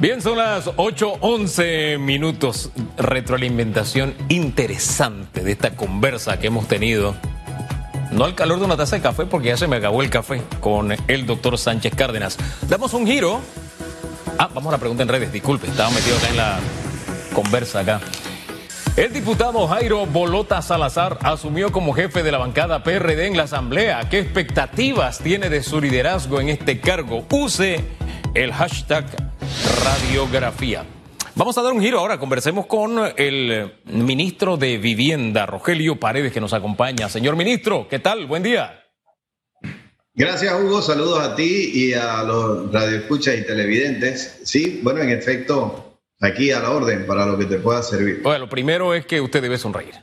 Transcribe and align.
Bien, 0.00 0.22
son 0.22 0.38
las 0.38 0.68
8:11 0.76 1.98
minutos. 1.98 2.70
Retroalimentación 2.96 4.14
interesante 4.28 5.42
de 5.42 5.50
esta 5.50 5.74
conversa 5.74 6.38
que 6.38 6.46
hemos 6.46 6.68
tenido. 6.68 7.16
No 8.12 8.24
al 8.24 8.36
calor 8.36 8.60
de 8.60 8.66
una 8.66 8.76
taza 8.76 8.94
de 8.94 9.02
café, 9.02 9.26
porque 9.26 9.48
ya 9.48 9.56
se 9.56 9.66
me 9.66 9.74
acabó 9.74 10.04
el 10.04 10.08
café 10.08 10.40
con 10.60 10.94
el 11.08 11.26
doctor 11.26 11.58
Sánchez 11.58 11.96
Cárdenas. 11.96 12.38
Damos 12.68 12.94
un 12.94 13.08
giro. 13.08 13.40
Ah, 14.38 14.48
vamos 14.54 14.68
a 14.68 14.76
la 14.76 14.78
pregunta 14.78 15.02
en 15.02 15.08
redes, 15.08 15.32
disculpe, 15.32 15.66
estaba 15.66 15.90
metido 15.90 16.16
acá 16.16 16.28
en 16.28 16.36
la 16.36 16.60
conversa 17.34 17.80
acá. 17.80 18.00
El 18.94 19.12
diputado 19.12 19.66
Jairo 19.66 20.06
Bolota 20.06 20.62
Salazar 20.62 21.18
asumió 21.22 21.72
como 21.72 21.92
jefe 21.92 22.22
de 22.22 22.30
la 22.30 22.38
bancada 22.38 22.84
PRD 22.84 23.26
en 23.26 23.36
la 23.36 23.44
Asamblea. 23.44 24.08
¿Qué 24.08 24.20
expectativas 24.20 25.18
tiene 25.18 25.50
de 25.50 25.64
su 25.64 25.80
liderazgo 25.80 26.40
en 26.40 26.50
este 26.50 26.78
cargo? 26.78 27.26
Use 27.30 27.84
el 28.34 28.52
hashtag 28.52 29.27
radiografía. 29.84 30.84
Vamos 31.34 31.56
a 31.56 31.62
dar 31.62 31.72
un 31.72 31.80
giro 31.80 32.00
ahora, 32.00 32.18
conversemos 32.18 32.66
con 32.66 32.98
el 33.16 33.72
ministro 33.84 34.56
de 34.56 34.76
Vivienda, 34.78 35.46
Rogelio 35.46 36.00
Paredes, 36.00 36.32
que 36.32 36.40
nos 36.40 36.52
acompaña. 36.52 37.08
Señor 37.08 37.36
ministro, 37.36 37.86
¿qué 37.88 38.00
tal? 38.00 38.26
Buen 38.26 38.42
día. 38.42 38.84
Gracias, 40.14 40.52
Hugo. 40.60 40.82
Saludos 40.82 41.20
a 41.20 41.36
ti 41.36 41.70
y 41.72 41.92
a 41.92 42.24
los 42.24 42.72
radioescuchas 42.72 43.38
y 43.38 43.46
televidentes. 43.46 44.40
Sí, 44.42 44.80
bueno, 44.82 45.00
en 45.00 45.10
efecto, 45.10 46.00
aquí 46.20 46.50
a 46.50 46.58
la 46.58 46.70
orden 46.70 47.06
para 47.06 47.24
lo 47.24 47.38
que 47.38 47.44
te 47.44 47.58
pueda 47.58 47.84
servir. 47.84 48.20
Bueno, 48.22 48.40
lo 48.40 48.48
primero 48.48 48.94
es 48.94 49.06
que 49.06 49.20
usted 49.20 49.40
debe 49.40 49.58
sonreír. 49.58 49.94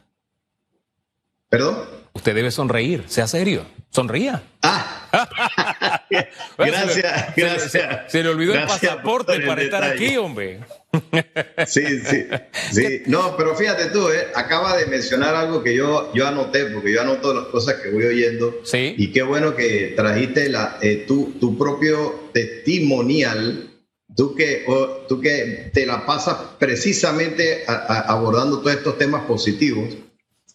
¿Perdón? 1.49 1.79
Usted 2.13 2.33
debe 2.33 2.49
sonreír, 2.49 3.03
sea 3.07 3.27
serio. 3.27 3.65
Sonría. 3.89 4.41
Ah. 4.61 5.09
gracias, 6.57 7.35
gracias. 7.35 8.11
Se, 8.11 8.23
le 8.23 8.29
olvidó 8.29 8.53
el 8.53 8.65
pasaporte 8.65 9.39
para 9.41 9.61
estar 9.61 9.83
aquí, 9.83 10.17
hombre. 10.17 10.59
sí, 11.67 11.83
sí, 11.99 12.27
sí. 12.71 13.01
No, 13.07 13.35
pero 13.35 13.55
fíjate 13.55 13.87
tú, 13.87 14.09
eh, 14.09 14.27
acaba 14.33 14.77
de 14.77 14.85
mencionar 14.85 15.35
algo 15.35 15.63
que 15.63 15.75
yo, 15.75 16.11
yo 16.13 16.27
anoté, 16.27 16.65
porque 16.65 16.93
yo 16.93 17.01
anoto 17.01 17.33
las 17.33 17.45
cosas 17.45 17.75
que 17.75 17.89
voy 17.89 18.05
oyendo. 18.05 18.61
Sí. 18.63 18.95
Y 18.97 19.11
qué 19.11 19.23
bueno 19.23 19.55
que 19.55 19.93
trajiste 19.95 20.49
la, 20.49 20.77
eh, 20.81 21.05
tu, 21.07 21.33
tu 21.39 21.57
propio 21.57 22.29
testimonial. 22.33 23.71
Tú 24.15 24.33
que, 24.33 24.65
tú 25.09 25.19
que 25.19 25.71
te 25.73 25.85
la 25.85 26.05
pasas 26.05 26.37
precisamente 26.57 27.65
abordando 27.67 28.59
todos 28.59 28.77
estos 28.77 28.97
temas 28.97 29.25
positivos. 29.25 29.93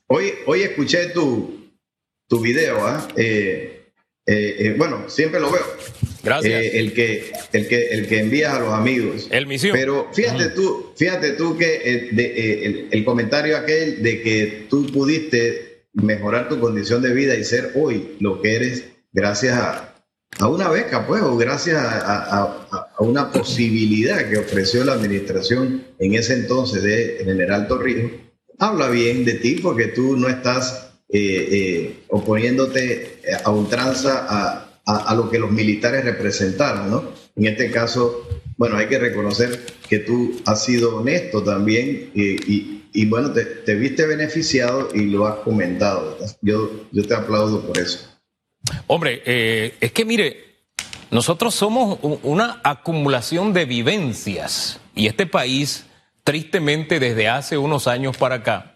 Hoy, 0.06 0.32
hoy 0.46 0.62
escuché 0.62 1.08
tu, 1.08 1.60
tu 2.26 2.40
video, 2.40 2.86
¿ah? 2.86 3.06
eh, 3.16 3.79
eh, 4.26 4.56
eh, 4.58 4.74
bueno, 4.76 5.08
siempre 5.08 5.40
lo 5.40 5.50
veo. 5.50 5.64
Gracias. 6.22 6.62
el, 6.74 6.92
que, 6.92 7.32
el, 7.52 7.66
que, 7.66 7.86
el 7.88 8.06
que 8.06 8.20
envías 8.20 8.54
a 8.54 8.60
los 8.60 8.72
amigos. 8.72 9.28
El 9.30 9.46
misión. 9.46 9.72
Pero 9.72 10.08
fíjate 10.12 10.50
tú, 10.50 10.92
fíjate 10.96 11.32
tú 11.32 11.56
que 11.56 12.10
de, 12.12 12.88
el, 12.92 13.04
comentario 13.04 13.56
aquel 13.56 14.02
de 14.02 14.20
que 14.20 14.66
tú 14.68 14.86
pudiste 14.86 15.86
mejorar 15.94 16.48
tu 16.48 16.60
condición 16.60 17.00
de 17.02 17.14
vida 17.14 17.34
y 17.36 17.44
ser 17.44 17.72
hoy 17.74 18.16
lo 18.20 18.42
que 18.42 18.54
eres 18.54 18.84
gracias 19.12 19.56
a, 19.56 20.04
a 20.38 20.48
una 20.48 20.68
beca, 20.68 21.06
pues, 21.06 21.22
o 21.22 21.36
gracias 21.36 21.78
a, 21.78 22.42
a, 22.42 23.02
una 23.02 23.32
posibilidad 23.32 24.28
que 24.28 24.38
ofreció 24.38 24.84
la 24.84 24.92
administración 24.92 25.84
en 25.98 26.14
ese 26.14 26.34
entonces 26.34 26.82
de 26.82 27.22
General 27.24 27.66
Torrijos, 27.66 28.12
habla 28.58 28.90
bien 28.90 29.24
de 29.24 29.34
ti 29.34 29.56
porque 29.62 29.86
tú 29.86 30.16
no 30.16 30.28
estás 30.28 30.89
eh, 31.12 31.48
eh, 31.50 32.00
oponiéndote 32.08 33.20
a 33.44 33.50
ultranza 33.50 34.26
a, 34.28 34.70
a, 34.86 35.14
lo 35.14 35.30
que 35.30 35.38
los 35.38 35.50
militares 35.50 36.04
representaron, 36.04 36.90
¿no? 36.90 37.12
En 37.36 37.46
este 37.46 37.70
caso, 37.70 38.28
bueno, 38.56 38.76
hay 38.76 38.86
que 38.86 38.98
reconocer 38.98 39.64
que 39.88 40.00
tú 40.00 40.40
has 40.46 40.64
sido 40.64 40.98
honesto 40.98 41.42
también 41.42 42.10
y, 42.14 42.82
y, 42.92 43.06
bueno, 43.06 43.32
te, 43.32 43.44
te, 43.44 43.74
viste 43.74 44.06
beneficiado 44.06 44.88
y 44.94 45.06
lo 45.06 45.26
has 45.26 45.36
comentado. 45.36 46.18
Yo, 46.42 46.86
yo 46.92 47.04
te 47.04 47.14
aplaudo 47.14 47.62
por 47.62 47.78
eso. 47.78 48.06
Hombre, 48.86 49.22
eh, 49.24 49.74
es 49.80 49.92
que 49.92 50.04
mire, 50.04 50.44
nosotros 51.10 51.54
somos 51.54 51.98
una 52.22 52.60
acumulación 52.62 53.52
de 53.52 53.64
vivencias 53.64 54.78
y 54.94 55.06
este 55.06 55.26
país, 55.26 55.86
tristemente, 56.22 57.00
desde 57.00 57.28
hace 57.28 57.58
unos 57.58 57.88
años 57.88 58.16
para 58.16 58.36
acá, 58.36 58.69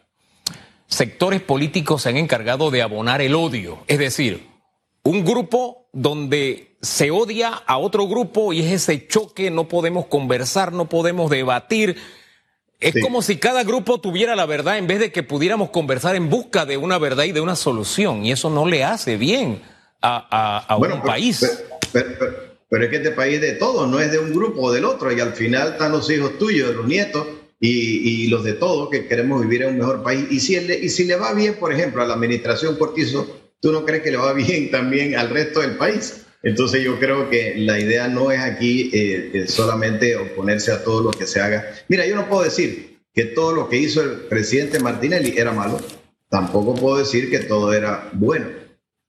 sectores 0.87 1.41
políticos 1.41 2.03
se 2.03 2.11
han 2.11 2.17
encargado 2.17 2.71
de 2.71 2.83
abonar 2.83 3.23
el 3.23 3.35
odio. 3.35 3.79
Es 3.87 3.99
decir, 3.99 4.47
un 5.03 5.25
grupo 5.25 5.87
donde 5.93 6.77
se 6.83 7.11
odia 7.11 7.51
a 7.67 7.79
otro 7.79 8.07
grupo 8.07 8.53
y 8.53 8.61
es 8.61 8.73
ese 8.73 9.07
choque, 9.07 9.51
no 9.51 9.69
podemos 9.69 10.07
conversar, 10.07 10.73
no 10.73 10.89
podemos 10.89 11.31
debatir. 11.31 11.97
Es 12.81 12.95
como 13.03 13.23
si 13.23 13.37
cada 13.37 13.65
grupo 13.65 14.01
tuviera 14.01 14.37
la 14.37 14.45
verdad 14.47 14.77
en 14.77 14.87
vez 14.87 14.99
de 14.99 15.11
que 15.11 15.23
pudiéramos 15.23 15.71
conversar 15.71 16.17
en 16.17 16.29
busca 16.29 16.67
de 16.67 16.77
una 16.77 16.99
verdad 16.99 17.25
y 17.25 17.33
de 17.33 17.41
una 17.41 17.57
solución. 17.57 18.25
Y 18.25 18.33
eso 18.33 18.51
no 18.51 18.67
le 18.67 18.85
hace 18.85 19.17
bien 19.17 19.63
a, 20.03 20.77
un 20.77 21.03
país. 21.03 21.65
Pero, 21.93 22.85
es 22.85 22.91
que 22.91 22.97
este 22.97 23.13
país 23.13 23.37
es 23.37 23.41
de 23.41 23.53
todos, 23.53 23.89
no 23.89 24.01
es 24.01 24.11
de 24.11 24.19
un 24.19 24.33
grupo 24.35 24.63
o 24.63 24.73
del 24.73 24.85
otro. 24.85 25.13
Y 25.13 25.21
al 25.21 25.33
final 25.33 25.73
están 25.73 25.93
los 25.93 26.11
hijos 26.11 26.39
tuyos, 26.39 26.75
los 26.75 26.87
nietos, 26.87 27.27
y, 27.67 28.27
los 28.29 28.45
de 28.45 28.55
todos 28.55 28.91
que 28.91 29.07
queremos 29.07 29.41
vivir 29.43 29.63
en 29.63 29.71
un 29.71 29.79
mejor 29.79 30.03
país. 30.03 30.27
Y 30.31 30.41
si, 30.41 30.57
y 30.57 30.89
si 30.89 31.05
le 31.05 31.17
va 31.17 31.33
bien, 31.33 31.55
por 31.55 31.73
ejemplo, 31.73 32.03
a 32.03 32.07
la 32.07 32.15
administración 32.15 32.77
Cortizo, 32.77 33.27
¿tú 33.61 33.73
no 33.73 33.85
crees 33.85 34.03
que 34.03 34.11
le 34.11 34.19
va 34.19 34.33
bien 34.35 34.71
también 34.71 35.17
al 35.17 35.31
resto 35.31 35.61
del 35.61 35.77
país? 35.77 36.25
Entonces 36.43 36.83
yo 36.83 36.99
creo 36.99 37.31
que 37.31 37.55
la 37.57 37.81
idea 37.81 38.07
no 38.09 38.31
es 38.31 38.41
aquí 38.41 38.91
eh, 38.93 39.31
eh, 39.33 39.47
solamente 39.47 40.15
oponerse 40.17 40.73
a 40.73 40.85
todo 40.85 41.03
lo 41.03 41.11
que 41.11 41.27
se 41.27 41.41
haga. 41.41 41.75
Mira, 41.89 42.07
yo 42.07 42.17
no 42.17 42.29
puedo 42.29 42.43
decir 42.43 42.99
que 43.15 43.25
todo 43.25 43.53
lo 43.53 43.69
que 43.69 43.79
hizo 43.79 44.03
el 44.03 44.11
presidente 44.29 44.79
Martinelli 44.81 45.35
era 45.37 45.53
malo. 45.53 45.81
Tampoco 46.29 46.75
puedo 46.75 46.99
decir 46.99 47.31
que 47.31 47.39
todo 47.39 47.73
era 47.73 48.11
bueno. 48.13 48.47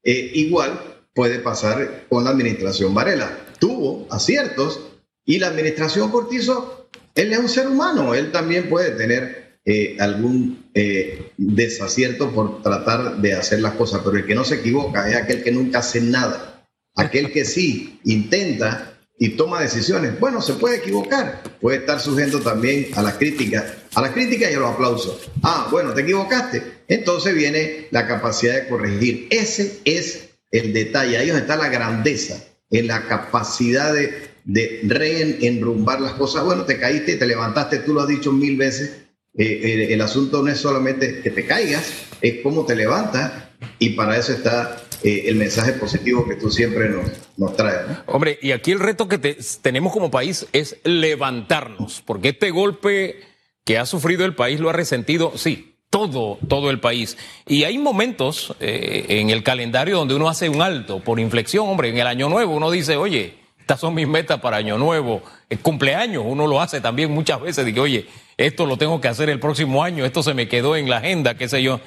Eh, 0.04 0.32
igual 0.36 1.02
puede 1.14 1.40
pasar 1.40 2.06
con 2.08 2.24
la 2.24 2.30
administración 2.30 2.94
Varela. 2.94 3.38
Tuvo 3.60 4.08
aciertos 4.10 4.80
y 5.26 5.40
la 5.40 5.48
administración 5.48 6.12
Cortizo 6.12 6.84
él 7.16 7.31
es 7.31 7.40
un 7.40 7.50
ser 7.50 7.68
humano, 7.68 8.14
él 8.14 8.31
también 8.31 8.70
puede 8.70 8.92
tener 8.92 9.59
eh, 9.66 9.98
algún 10.00 10.70
eh, 10.74 11.31
desacierto 11.38 12.31
por 12.31 12.62
tratar 12.62 13.18
de 13.18 13.34
hacer 13.34 13.62
las 13.62 13.74
cosas, 13.74 14.02
pero 14.03 14.18
el 14.18 14.26
que 14.26 14.36
no 14.36 14.44
se 14.44 14.56
equivoca 14.56 15.09
es 15.09 15.16
aquel 15.16 15.44
que 15.44 15.52
nunca 15.52 15.80
hace 15.80 16.02
nada, 16.02 16.68
aquel 16.96 17.31
que 17.31 17.46
sí 17.46 18.00
intenta 18.04 18.92
y 19.18 19.30
toma 19.30 19.62
decisiones. 19.62 20.20
Bueno, 20.20 20.42
se 20.42 20.54
puede 20.56 20.78
equivocar, 20.78 21.42
puede 21.62 21.78
estar 21.78 22.00
sujeto 22.02 22.42
también 22.42 22.90
a 22.96 23.02
la 23.02 23.18
crítica, 23.18 23.75
a 23.96 24.02
la 24.02 24.14
crítica 24.14 24.52
y 24.52 24.54
a 24.54 24.59
los 24.59 24.72
aplausos. 24.72 25.31
Ah, 25.42 25.68
bueno, 25.72 25.94
te 25.94 26.02
equivocaste. 26.02 26.62
Entonces 26.88 27.34
viene 27.34 27.88
la 27.92 28.08
capacidad 28.08 28.56
de 28.56 28.68
corregir. 28.68 29.28
Ese 29.31 29.80
es 29.86 30.30
el 30.52 30.74
detalle, 30.74 31.18
ahí 31.18 31.30
está 31.30 31.56
la 31.56 31.70
grandeza, 31.70 32.38
en 32.70 32.88
la 32.88 33.08
capacidad 33.08 33.94
de 33.94 34.34
de 34.45 34.81
reenrumbar 34.83 36.00
las 36.00 36.13
cosas. 36.13 36.45
Bueno, 36.45 36.63
te 36.63 36.79
caíste, 36.79 37.17
te 37.17 37.25
levantaste, 37.25 37.79
tú 37.79 37.94
lo 37.94 38.01
has 38.01 38.07
dicho 38.07 38.31
mil 38.31 38.56
veces. 38.56 39.01
Eh, 39.38 39.88
el, 39.89 40.01
asunto 40.01 40.41
no 40.41 40.50
es 40.50 40.59
solamente 40.59 41.19
que 41.22 41.29
te 41.29 41.45
caigas, 41.45 41.91
es 42.22 42.41
cómo 42.41 42.66
te 42.66 42.73
levantas 42.73 43.33
y 43.79 43.89
para 43.89 44.17
eso 44.17 44.31
está 44.31 44.81
eh, 45.03 45.23
el 45.25 45.35
mensaje 45.35 45.73
positivo 45.73 46.25
que 46.25 46.35
tú 46.35 46.50
siempre 46.50 46.88
nos, 46.88 47.11
nos 47.35 47.57
traes. 47.57 47.97
Hombre, 48.06 48.39
y 48.41 48.53
aquí 48.53 48.72
el 48.72 48.79
reto 48.79 49.09
que 49.09 49.17
tenemos 49.61 49.91
como 49.91 50.09
país 50.09 50.47
es 50.53 50.77
levantarnos, 50.85 52.01
porque 52.06 52.29
este 52.29 52.51
golpe 52.51 53.19
que 53.66 53.77
ha 53.77 53.85
sufrido 53.85 54.23
el 54.23 54.35
país 54.35 54.62
lo 54.62 54.69
ha 54.69 54.73
resentido, 54.73 55.33
sí, 55.35 55.75
todo, 55.89 56.38
todo 56.47 56.69
el 56.69 56.79
país. 56.79 57.17
Y 57.45 57.63
hay 57.63 57.77
momentos 57.77 58.56
eh, 58.62 59.06
en 59.09 59.31
el 59.31 59.44
calendario 59.44 59.97
donde 59.97 60.16
uno 60.16 60.29
hace 60.29 60.47
un 60.47 60.62
alto 60.62 61.00
por 61.00 61.19
inflexión, 61.19 61.67
hombre, 61.67 61.89
en 61.89 61.97
el 61.97 62.07
año 62.07 62.30
nuevo 62.30 62.56
uno 62.56 62.71
dice, 62.71 62.95
oye, 62.95 63.44
estas 63.65 63.79
son 63.79 63.95
mis 63.95 64.07
metas 64.07 64.39
para 64.41 64.57
Año 64.57 64.77
Nuevo. 64.77 65.23
El 65.50 65.57
cumpleaños, 65.57 66.21
uno 66.23 66.45
lo 66.45 66.62
hace 66.62 66.81
también 66.81 67.12
muchas 67.12 67.41
veces. 67.41 67.65
Digo, 67.65 67.81
oye, 67.81 68.06
esto 68.38 68.67
lo 68.67 68.77
tengo 68.77 69.01
que 69.01 69.07
hacer 69.07 69.27
el 69.27 69.39
próximo 69.39 69.83
año, 69.83 70.06
esto 70.06 70.21
se 70.21 70.35
me 70.35 70.47
quedó 70.47 70.75
en 70.75 70.88
la 70.88 70.97
agenda, 70.97 71.35
qué 71.35 71.50
sé 71.50 71.63
yo. 71.63 71.81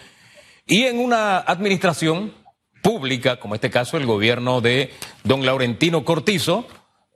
Y 0.66 0.86
en 0.86 0.98
una 0.98 1.38
administración 1.38 2.34
pública, 2.82 3.38
como 3.38 3.54
este 3.54 3.70
caso 3.70 3.96
el 3.96 4.06
gobierno 4.06 4.60
de 4.60 4.90
don 5.22 5.46
Laurentino 5.46 6.04
Cortizo, 6.04 6.66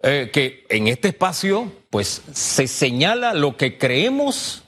eh, 0.00 0.30
que 0.32 0.64
en 0.68 0.86
este 0.86 1.08
espacio, 1.08 1.72
pues 1.90 2.22
se 2.32 2.68
señala 2.68 3.34
lo 3.34 3.56
que 3.56 3.78
creemos 3.78 4.62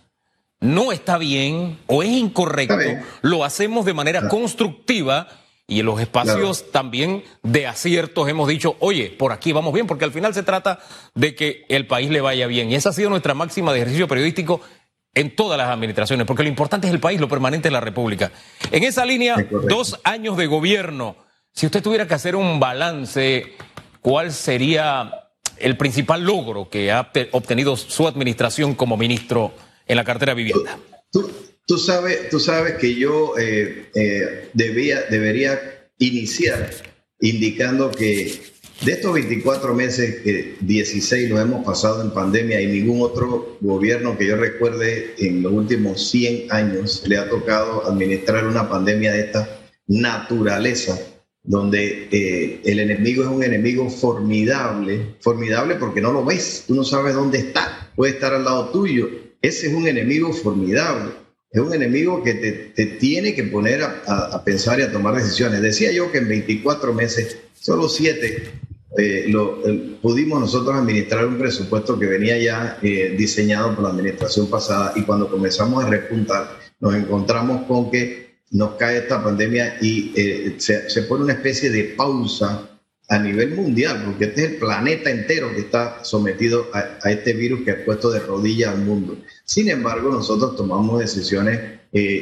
no 0.59 0.91
está 0.91 1.19
bien 1.19 1.79
o 1.87 2.03
es 2.03 2.09
incorrecto, 2.09 2.75
lo 3.23 3.45
hacemos 3.45 3.85
de 3.85 3.95
manera 3.95 4.29
constructiva 4.29 5.29
y 5.67 5.81
en 5.81 5.87
los 5.87 6.01
espacios 6.01 6.71
también 6.71 7.25
de 7.43 7.67
aciertos 7.67 8.29
hemos 8.29 8.49
dicho, 8.49 8.77
oye, 8.81 9.09
por 9.11 9.33
aquí 9.33 9.53
vamos 9.53 9.73
bien, 9.73 9.87
porque 9.87 10.05
al 10.05 10.13
final 10.13 10.35
se 10.35 10.43
trata 10.43 10.79
de 11.15 11.35
que 11.35 11.65
el 11.69 11.87
país 11.87 12.11
le 12.11 12.21
vaya 12.21 12.47
bien. 12.47 12.71
Y 12.71 12.75
esa 12.75 12.91
ha 12.91 12.93
sido 12.93 13.09
nuestra 13.09 13.33
máxima 13.33 13.73
de 13.73 13.79
ejercicio 13.79 14.07
periodístico 14.07 14.61
en 15.15 15.35
todas 15.35 15.57
las 15.57 15.71
administraciones, 15.71 16.27
porque 16.27 16.43
lo 16.43 16.49
importante 16.51 16.87
es 16.87 16.93
el 16.93 17.01
país, 17.01 17.19
lo 17.21 17.29
permanente 17.29 17.69
es 17.69 17.73
la 17.73 17.81
República. 17.81 18.31
En 18.71 18.83
esa 18.83 19.07
línea, 19.07 19.37
dos 19.69 20.01
años 20.05 20.37
de 20.37 20.47
gobierno. 20.47 21.17
Si 21.53 21.67
usted 21.67 21.83
tuviera 21.83 22.07
que 22.07 22.15
hacer 22.15 22.37
un 22.37 22.61
balance, 22.61 23.55
¿cuál 24.03 24.33
sería 24.33 25.31
el 25.57 25.77
principal 25.77 26.25
logro 26.25 26.69
que 26.69 26.93
ha 26.93 27.11
obtenido 27.31 27.77
su 27.77 28.07
administración 28.09 28.75
como 28.75 28.97
ministro 28.97 29.55
en 29.87 29.97
la 29.97 30.05
cartera 30.05 30.35
de 30.35 30.43
vivienda? 30.43 30.79
Tú, 31.13 31.31
sabes, 31.79 32.29
tú 32.29 32.39
sabes 32.39 32.75
que 32.75 32.95
yo 32.95 33.39
eh, 33.39 33.87
eh, 33.95 34.49
debía, 34.53 35.03
debería 35.11 35.89
iniciar 35.99 36.71
indicando 37.21 37.91
que 37.91 38.55
de 38.85 38.93
estos 38.93 39.15
24 39.15 39.73
meses, 39.73 40.23
16 40.61 41.31
los 41.31 41.41
hemos 41.41 41.65
pasado 41.65 42.03
en 42.03 42.11
pandemia 42.11 42.61
y 42.61 42.67
ningún 42.67 43.01
otro 43.03 43.57
gobierno 43.61 44.19
que 44.19 44.27
yo 44.27 44.37
recuerde 44.37 45.15
en 45.19 45.43
los 45.43 45.53
últimos 45.53 46.11
100 46.11 46.53
años 46.53 47.03
le 47.07 47.17
ha 47.17 47.29
tocado 47.31 47.87
administrar 47.87 48.47
una 48.47 48.69
pandemia 48.69 49.13
de 49.13 49.21
esta 49.21 49.61
naturaleza, 49.87 50.99
donde 51.43 52.09
eh, 52.11 52.61
el 52.65 52.81
enemigo 52.81 53.23
es 53.23 53.29
un 53.29 53.43
enemigo 53.43 53.89
formidable, 53.89 55.17
formidable 55.21 55.77
porque 55.77 56.01
no 56.01 56.13
lo 56.13 56.25
ves, 56.25 56.65
tú 56.67 56.75
no 56.75 56.85
sabes 56.85 57.15
dónde 57.15 57.39
está, 57.39 57.91
puede 57.95 58.13
estar 58.13 58.35
al 58.35 58.45
lado 58.45 58.71
tuyo. 58.71 59.09
Ese 59.41 59.69
es 59.69 59.75
un 59.75 59.87
enemigo 59.87 60.33
formidable, 60.33 61.13
es 61.55 61.61
un 61.61 61.73
enemigo 61.73 62.23
que 62.23 62.35
te, 62.35 62.87
tiene 62.87 63.35
que 63.35 63.45
poner 63.45 63.83
a, 63.83 64.03
a 64.33 64.45
pensar 64.45 64.81
y 64.81 64.83
a 64.83 64.93
tomar 64.93 65.15
decisiones. 65.15 65.63
Decía 65.63 65.93
yo 65.93 66.11
que 66.11 66.19
en 66.19 66.29
24 66.29 66.93
meses, 66.93 67.39
solo 67.55 67.89
7 67.89 68.53
eh, 68.97 69.25
lo, 69.29 69.67
eh, 69.67 69.97
pudimos 70.01 70.41
nosotros 70.41 70.77
administrar 70.77 71.27
un 71.27 71.37
presupuesto 71.37 71.99
que 71.99 72.07
venía 72.07 72.39
ya 72.39 72.79
eh, 72.81 73.15
diseñado 73.19 73.75
por 73.75 73.85
la 73.85 73.91
administración 73.91 74.49
pasada 74.49 74.93
y 74.95 75.03
cuando 75.03 75.29
comenzamos 75.29 75.85
a 75.85 75.89
repuntar 75.89 76.59
nos 76.79 76.95
encontramos 76.95 77.67
con 77.67 77.91
que 77.91 78.37
nos 78.53 78.75
cae 78.75 78.99
esta 78.99 79.23
pandemia 79.23 79.79
y 79.81 80.13
se, 80.59 80.89
se, 80.89 81.03
pone 81.03 81.25
una 81.25 81.33
especie 81.33 81.71
de 81.71 81.85
pausa 81.97 82.74
a 83.09 83.19
nivel 83.19 83.55
mundial, 83.55 84.03
porque 84.05 84.25
este 84.25 84.45
es 84.45 84.51
el 84.53 84.57
planeta 84.57 85.11
entero 85.11 85.53
que 85.53 85.61
está 85.61 86.05
sometido 86.05 86.69
a, 86.73 86.99
a 87.03 87.11
este 87.11 87.33
virus 87.35 87.63
que 87.63 87.71
ha 87.73 87.85
puesto 87.85 88.11
de 88.11 88.21
rodillas 88.21 88.75
al 88.75 88.81
mundo. 88.81 89.19
Sin 89.45 89.69
embargo, 89.69 90.11
nosotros 90.11 90.57
tomamos 90.57 91.01
decisiones 91.01 91.61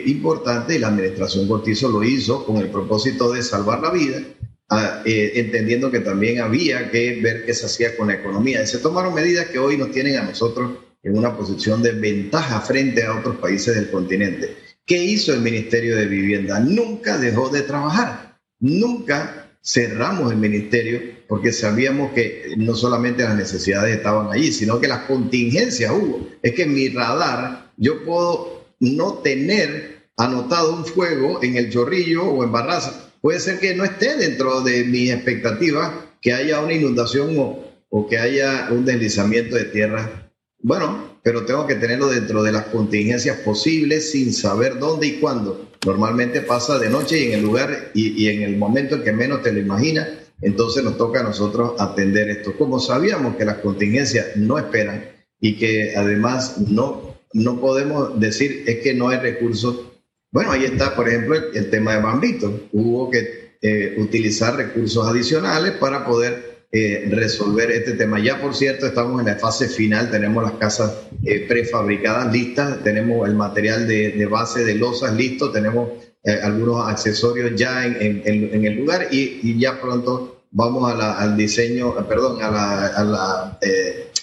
importantes 0.06 0.76
y 0.76 0.78
la 0.78 0.88
administración 0.88 1.48
Cortizo 1.48 1.88
lo 1.88 2.02
hizo 2.02 2.44
con 2.44 2.58
el 2.58 2.68
propósito 2.68 3.32
de 3.32 3.42
salvar 3.42 3.80
la 3.80 3.90
vida 3.90 4.22
eh, 5.04 5.32
entendiendo 5.34 5.90
que 5.90 6.00
también 6.00 6.40
había 6.40 6.90
que 6.90 7.20
ver 7.22 7.44
qué 7.44 7.52
se 7.52 7.66
hacía 7.66 7.96
con 7.96 8.08
la 8.08 8.14
economía. 8.14 8.62
Y 8.62 8.66
se 8.66 8.78
tomaron 8.78 9.14
medidas 9.14 9.46
que 9.46 9.58
hoy 9.58 9.76
nos 9.76 9.90
tienen 9.90 10.16
a 10.16 10.22
nosotros 10.24 10.72
en 11.02 11.16
una 11.16 11.36
posición 11.36 11.82
de 11.82 11.92
ventaja 11.92 12.60
frente 12.60 13.04
a 13.04 13.18
otros 13.18 13.36
países 13.36 13.74
del 13.74 13.90
continente. 13.90 14.56
¿Qué 14.86 15.02
hizo 15.02 15.32
el 15.34 15.40
Ministerio 15.40 15.96
de 15.96 16.06
Vivienda? 16.06 16.60
Nunca 16.60 17.18
dejó 17.18 17.48
de 17.48 17.62
trabajar, 17.62 18.38
nunca 18.60 19.41
cerramos 19.62 20.32
el 20.32 20.38
ministerio 20.38 21.00
porque 21.28 21.52
sabíamos 21.52 22.12
que 22.12 22.54
no 22.56 22.74
solamente 22.74 23.22
las 23.22 23.36
necesidades 23.36 23.96
estaban 23.96 24.32
allí, 24.32 24.52
sino 24.52 24.80
que 24.80 24.88
las 24.88 25.04
contingencias 25.04 25.92
hubo. 25.92 26.28
Es 26.42 26.52
que 26.52 26.64
en 26.64 26.74
mi 26.74 26.88
radar 26.88 27.70
yo 27.76 28.04
puedo 28.04 28.66
no 28.80 29.14
tener 29.14 30.02
anotado 30.16 30.74
un 30.74 30.84
fuego 30.84 31.42
en 31.42 31.56
el 31.56 31.70
chorrillo 31.70 32.24
o 32.24 32.44
en 32.44 32.52
Barraza, 32.52 33.12
puede 33.20 33.40
ser 33.40 33.60
que 33.60 33.74
no 33.74 33.84
esté 33.84 34.16
dentro 34.16 34.60
de 34.60 34.84
mis 34.84 35.10
expectativas 35.10 35.92
que 36.20 36.32
haya 36.32 36.60
una 36.60 36.74
inundación 36.74 37.36
o, 37.38 38.06
que 38.08 38.18
haya 38.18 38.68
un 38.70 38.84
deslizamiento 38.84 39.56
de 39.56 39.64
tierra. 39.64 40.30
Bueno, 40.60 41.11
pero 41.22 41.44
tengo 41.44 41.66
que 41.66 41.76
tenerlo 41.76 42.08
dentro 42.08 42.42
de 42.42 42.52
las 42.52 42.66
contingencias 42.66 43.38
posibles 43.38 44.10
sin 44.10 44.32
saber 44.32 44.78
dónde 44.78 45.06
y 45.06 45.12
cuándo. 45.20 45.68
Normalmente 45.86 46.40
pasa 46.40 46.78
de 46.78 46.90
noche 46.90 47.18
y 47.18 47.26
en 47.28 47.38
el 47.38 47.42
lugar 47.42 47.90
y, 47.94 48.28
en 48.28 48.42
el 48.42 48.56
momento 48.56 48.96
en 48.96 49.04
que 49.04 49.12
menos 49.12 49.42
te 49.42 49.52
lo 49.52 49.60
imaginas, 49.60 50.08
entonces 50.40 50.82
nos 50.82 50.96
toca 50.96 51.20
a 51.20 51.24
nosotros 51.24 51.74
atender 51.78 52.28
esto. 52.28 52.56
Como 52.56 52.80
sabíamos 52.80 53.36
que 53.36 53.44
las 53.44 53.58
contingencias 53.58 54.36
no 54.36 54.58
esperan 54.58 55.04
y 55.40 55.56
que 55.56 55.94
además 55.96 56.58
no, 56.58 57.16
no 57.32 57.60
podemos 57.60 58.18
decir 58.18 58.64
es 58.66 58.78
que 58.80 58.94
no 58.94 59.08
hay 59.08 59.18
recursos 59.18 59.92
bueno, 60.32 60.50
ahí 60.50 60.64
está, 60.64 60.96
por 60.96 61.10
ejemplo, 61.10 61.36
el, 61.52 61.68
tema 61.68 61.94
de 61.94 62.00
Bambito. 62.00 62.68
Hubo 62.72 63.10
que 63.10 63.52
eh, 63.60 63.96
utilizar 63.98 64.56
recursos 64.56 65.06
adicionales 65.06 65.72
para 65.72 66.06
poder 66.06 66.51
eh, 66.72 67.08
resolver 67.10 67.70
este 67.70 67.92
tema. 67.92 68.18
Ya, 68.18 68.40
por 68.40 68.54
cierto, 68.54 68.86
estamos 68.86 69.20
en 69.20 69.26
la 69.26 69.36
fase 69.36 69.68
final, 69.68 70.10
tenemos 70.10 70.42
las 70.42 70.54
casas 70.54 70.92
eh, 71.22 71.44
prefabricadas 71.46 72.32
listas, 72.32 72.82
tenemos 72.82 73.28
el 73.28 73.34
material 73.34 73.86
de, 73.86 74.26
base 74.26 74.64
de 74.64 74.74
losas 74.74 75.14
listo, 75.14 75.52
tenemos 75.52 75.90
algunos 76.44 76.88
accesorios 76.88 77.52
ya 77.56 77.84
en, 77.84 78.22
el 78.64 78.76
lugar 78.76 79.08
y, 79.10 79.58
ya 79.58 79.80
pronto 79.80 80.44
vamos 80.52 80.92
al 80.94 81.36
diseño, 81.36 81.94
perdón, 82.06 82.40
a 82.42 82.50
la, 82.50 82.86
a 82.86 83.04
la 83.04 83.58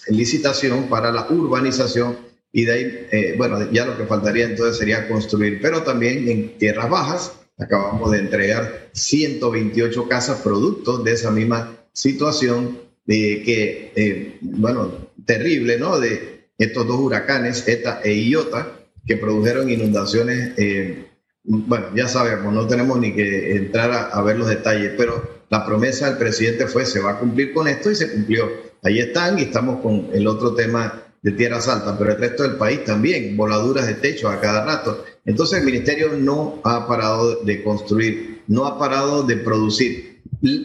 licitación 0.07 0.87
para 0.87 1.11
la 1.11 1.27
urbanización 1.29 2.29
y 2.51 2.65
de 2.65 2.71
ahí, 2.71 3.07
eh, 3.11 3.35
bueno, 3.37 3.71
ya 3.71 3.85
lo 3.85 3.97
que 3.97 4.05
faltaría 4.05 4.45
entonces 4.45 4.77
sería 4.77 5.07
construir, 5.07 5.59
pero 5.61 5.83
también 5.83 6.27
en 6.27 6.57
tierras 6.57 6.89
bajas 6.89 7.33
acabamos 7.57 8.11
de 8.11 8.19
entregar 8.19 8.89
128 8.93 10.07
casas 10.07 10.41
producto 10.41 10.97
de 10.97 11.11
esa 11.11 11.29
misma 11.29 11.75
situación 11.99 12.79
de 13.05 13.43
que, 13.43 13.91
eh, 13.95 14.37
bueno, 14.41 15.09
terrible, 15.25 15.77
¿no? 15.77 15.99
De 15.99 16.47
estos 16.57 16.87
dos 16.87 16.99
huracanes, 16.99 17.67
ETA 17.67 18.01
e 18.03 18.13
IOTA, 18.13 18.79
que 19.05 19.17
produjeron 19.17 19.69
inundaciones, 19.69 20.53
eh, 20.57 21.05
bueno, 21.43 21.87
ya 21.95 22.07
sabemos, 22.07 22.53
no 22.53 22.67
tenemos 22.67 22.99
ni 22.99 23.13
que 23.13 23.55
entrar 23.55 23.91
a, 23.91 24.03
a 24.09 24.21
ver 24.21 24.37
los 24.37 24.47
detalles, 24.47 24.93
pero 24.97 25.43
la 25.49 25.65
promesa 25.65 26.07
del 26.07 26.17
presidente 26.17 26.67
fue 26.67 26.85
se 26.85 27.01
va 27.01 27.11
a 27.11 27.19
cumplir 27.19 27.53
con 27.53 27.67
esto 27.67 27.91
y 27.91 27.95
se 27.95 28.11
cumplió. 28.11 28.49
Ahí 28.83 28.99
están 28.99 29.37
y 29.37 29.43
estamos 29.43 29.81
con 29.81 30.07
el 30.13 30.25
otro 30.27 30.53
tema 30.53 31.03
de 31.21 31.31
tierras 31.33 31.67
altas, 31.67 31.95
pero 31.97 32.11
el 32.11 32.17
resto 32.17 32.43
del 32.43 32.55
país 32.55 32.85
también, 32.85 33.35
voladuras 33.35 33.87
de 33.87 33.95
techo 33.95 34.29
a 34.29 34.39
cada 34.39 34.63
rato. 34.63 35.03
Entonces 35.25 35.59
el 35.59 35.65
ministerio 35.65 36.13
no 36.17 36.61
ha 36.63 36.87
parado 36.87 37.43
de 37.43 37.61
construir, 37.61 38.43
no 38.47 38.65
ha 38.65 38.79
parado 38.79 39.23
de 39.23 39.35
producir. 39.35 40.08